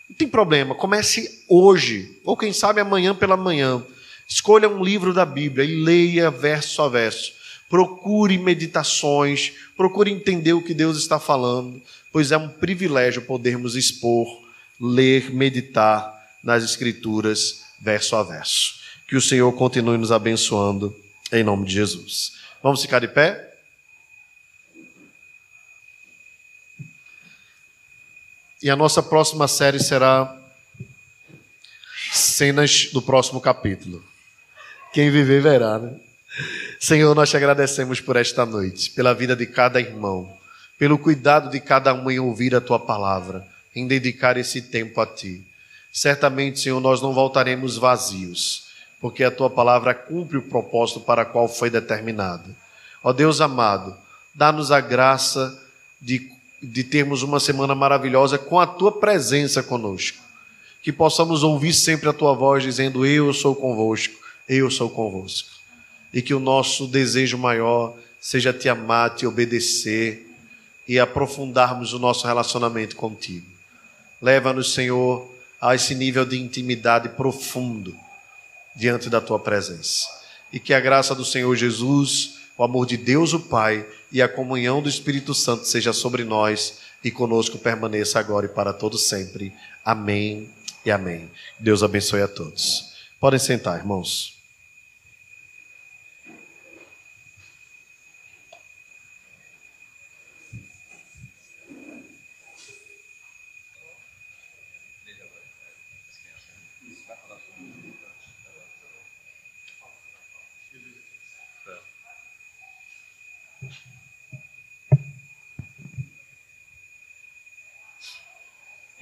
[0.07, 3.83] não tem problema, comece hoje, ou quem sabe amanhã pela manhã.
[4.27, 7.33] Escolha um livro da Bíblia e leia verso a verso.
[7.69, 14.27] Procure meditações, procure entender o que Deus está falando, pois é um privilégio podermos expor,
[14.79, 16.13] ler, meditar
[16.43, 18.79] nas Escrituras, verso a verso.
[19.07, 20.95] Que o Senhor continue nos abençoando,
[21.31, 22.33] em nome de Jesus.
[22.61, 23.53] Vamos ficar de pé?
[28.61, 30.35] E a nossa próxima série será
[32.11, 34.03] cenas do próximo capítulo.
[34.95, 35.91] Quem viver verá, né?
[36.79, 40.31] Senhor, nós te agradecemos por esta noite, pela vida de cada irmão,
[40.79, 45.05] pelo cuidado de cada um em ouvir a tua palavra, em dedicar esse tempo a
[45.05, 45.45] ti.
[45.91, 48.67] Certamente, Senhor, nós não voltaremos vazios,
[49.01, 52.45] porque a tua palavra cumpre o propósito para o qual foi determinada.
[53.03, 53.97] Ó Deus amado,
[54.33, 55.61] dá-nos a graça
[56.01, 56.31] de,
[56.63, 60.23] de termos uma semana maravilhosa com a tua presença conosco.
[60.81, 65.49] Que possamos ouvir sempre a tua voz dizendo: Eu sou convosco, eu sou convosco.
[66.13, 70.27] E que o nosso desejo maior seja te amar, te obedecer
[70.87, 73.47] e aprofundarmos o nosso relacionamento contigo.
[74.21, 75.29] Leva-nos, Senhor,
[75.59, 77.95] a esse nível de intimidade profundo
[78.75, 80.07] diante da tua presença.
[80.51, 84.29] E que a graça do Senhor Jesus, o amor de Deus o Pai e a
[84.29, 89.53] comunhão do Espírito Santo seja sobre nós e conosco permaneça agora e para todo sempre.
[89.83, 90.49] Amém
[90.85, 91.29] e amém.
[91.59, 92.93] Deus abençoe a todos.
[93.19, 94.34] Podem sentar, irmãos.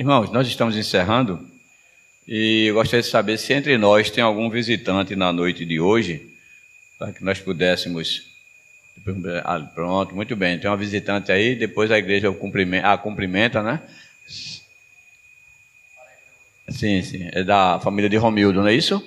[0.04, 1.40] Irmãos, nós estamos encerrando
[2.28, 6.30] e eu gostaria de saber se entre nós tem algum visitante na noite de hoje,
[7.00, 8.30] para que nós pudéssemos.
[9.46, 10.60] Ah, pronto, muito bem.
[10.60, 13.80] Tem uma visitante aí, depois a igreja cumprimenta, a cumprimenta, né?
[16.68, 17.30] Sim, sim.
[17.32, 19.02] É da família de Romildo, não é isso?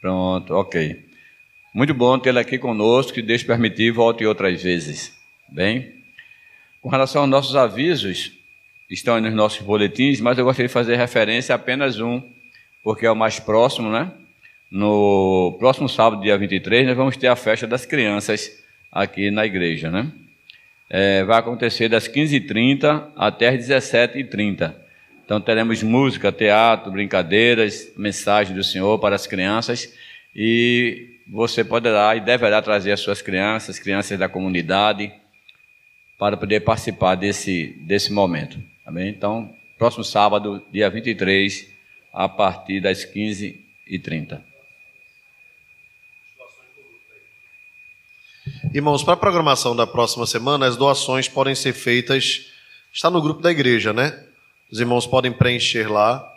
[0.00, 1.08] Pronto, ok.
[1.72, 5.16] Muito bom tê-la aqui conosco, que Deus permitir, volte outras vezes.
[5.48, 6.02] Bem?
[6.80, 8.41] Com relação aos nossos avisos,
[8.92, 12.22] estão nos nossos boletins, mas eu gostaria de fazer referência a apenas um,
[12.82, 14.10] porque é o mais próximo, né?
[14.70, 19.90] No próximo sábado, dia 23, nós vamos ter a festa das crianças aqui na igreja,
[19.90, 20.10] né?
[20.90, 24.74] É, vai acontecer das 15h30 até as 17h30.
[25.24, 29.94] Então teremos música, teatro, brincadeiras, mensagem do Senhor para as crianças
[30.36, 35.10] e você poderá e deverá trazer as suas crianças, crianças da comunidade,
[36.18, 38.71] para poder participar desse, desse momento.
[38.84, 39.08] Amém?
[39.08, 41.68] Então, próximo sábado, dia 23,
[42.12, 44.42] a partir das 15h30.
[48.74, 52.50] Irmãos, para a programação da próxima semana, as doações podem ser feitas.
[52.92, 54.26] Está no grupo da igreja, né?
[54.70, 56.28] Os irmãos podem preencher lá.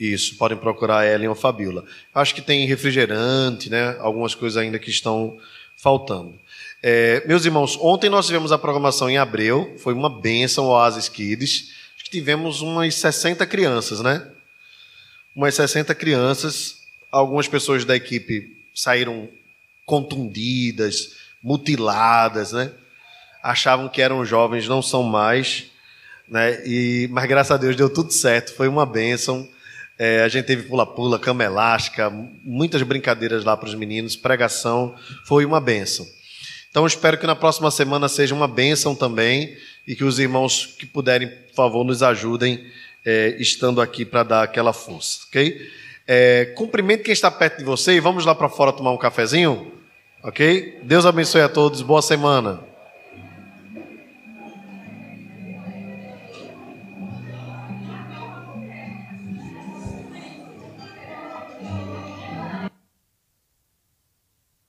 [0.00, 1.84] Isso, podem procurar Ellen ou Fabiola.
[2.12, 3.96] Acho que tem refrigerante, né?
[4.00, 5.38] Algumas coisas ainda que estão
[5.76, 6.38] faltando.
[6.82, 11.10] É, meus irmãos, ontem nós tivemos a programação em Abreu, foi uma benção, o Oasis
[11.10, 11.72] Kids.
[11.94, 14.26] Acho que tivemos umas 60 crianças, né?
[15.36, 16.78] Umas 60 crianças.
[17.12, 19.28] Algumas pessoas da equipe saíram
[19.84, 22.72] contundidas, mutiladas, né?
[23.42, 25.66] Achavam que eram jovens, não são mais.
[26.28, 26.66] Né?
[26.66, 29.46] E, mas graças a Deus deu tudo certo, foi uma benção.
[29.98, 32.08] É, a gente teve pula-pula, cama elástica,
[32.42, 34.94] muitas brincadeiras lá para os meninos, pregação,
[35.26, 36.06] foi uma benção.
[36.70, 39.56] Então espero que na próxima semana seja uma bênção também
[39.86, 42.64] e que os irmãos que puderem, por favor, nos ajudem
[43.04, 45.68] é, estando aqui para dar aquela força, ok?
[46.06, 49.72] É, cumprimento quem está perto de você e vamos lá para fora tomar um cafezinho,
[50.22, 50.78] ok?
[50.82, 52.69] Deus abençoe a todos, boa semana.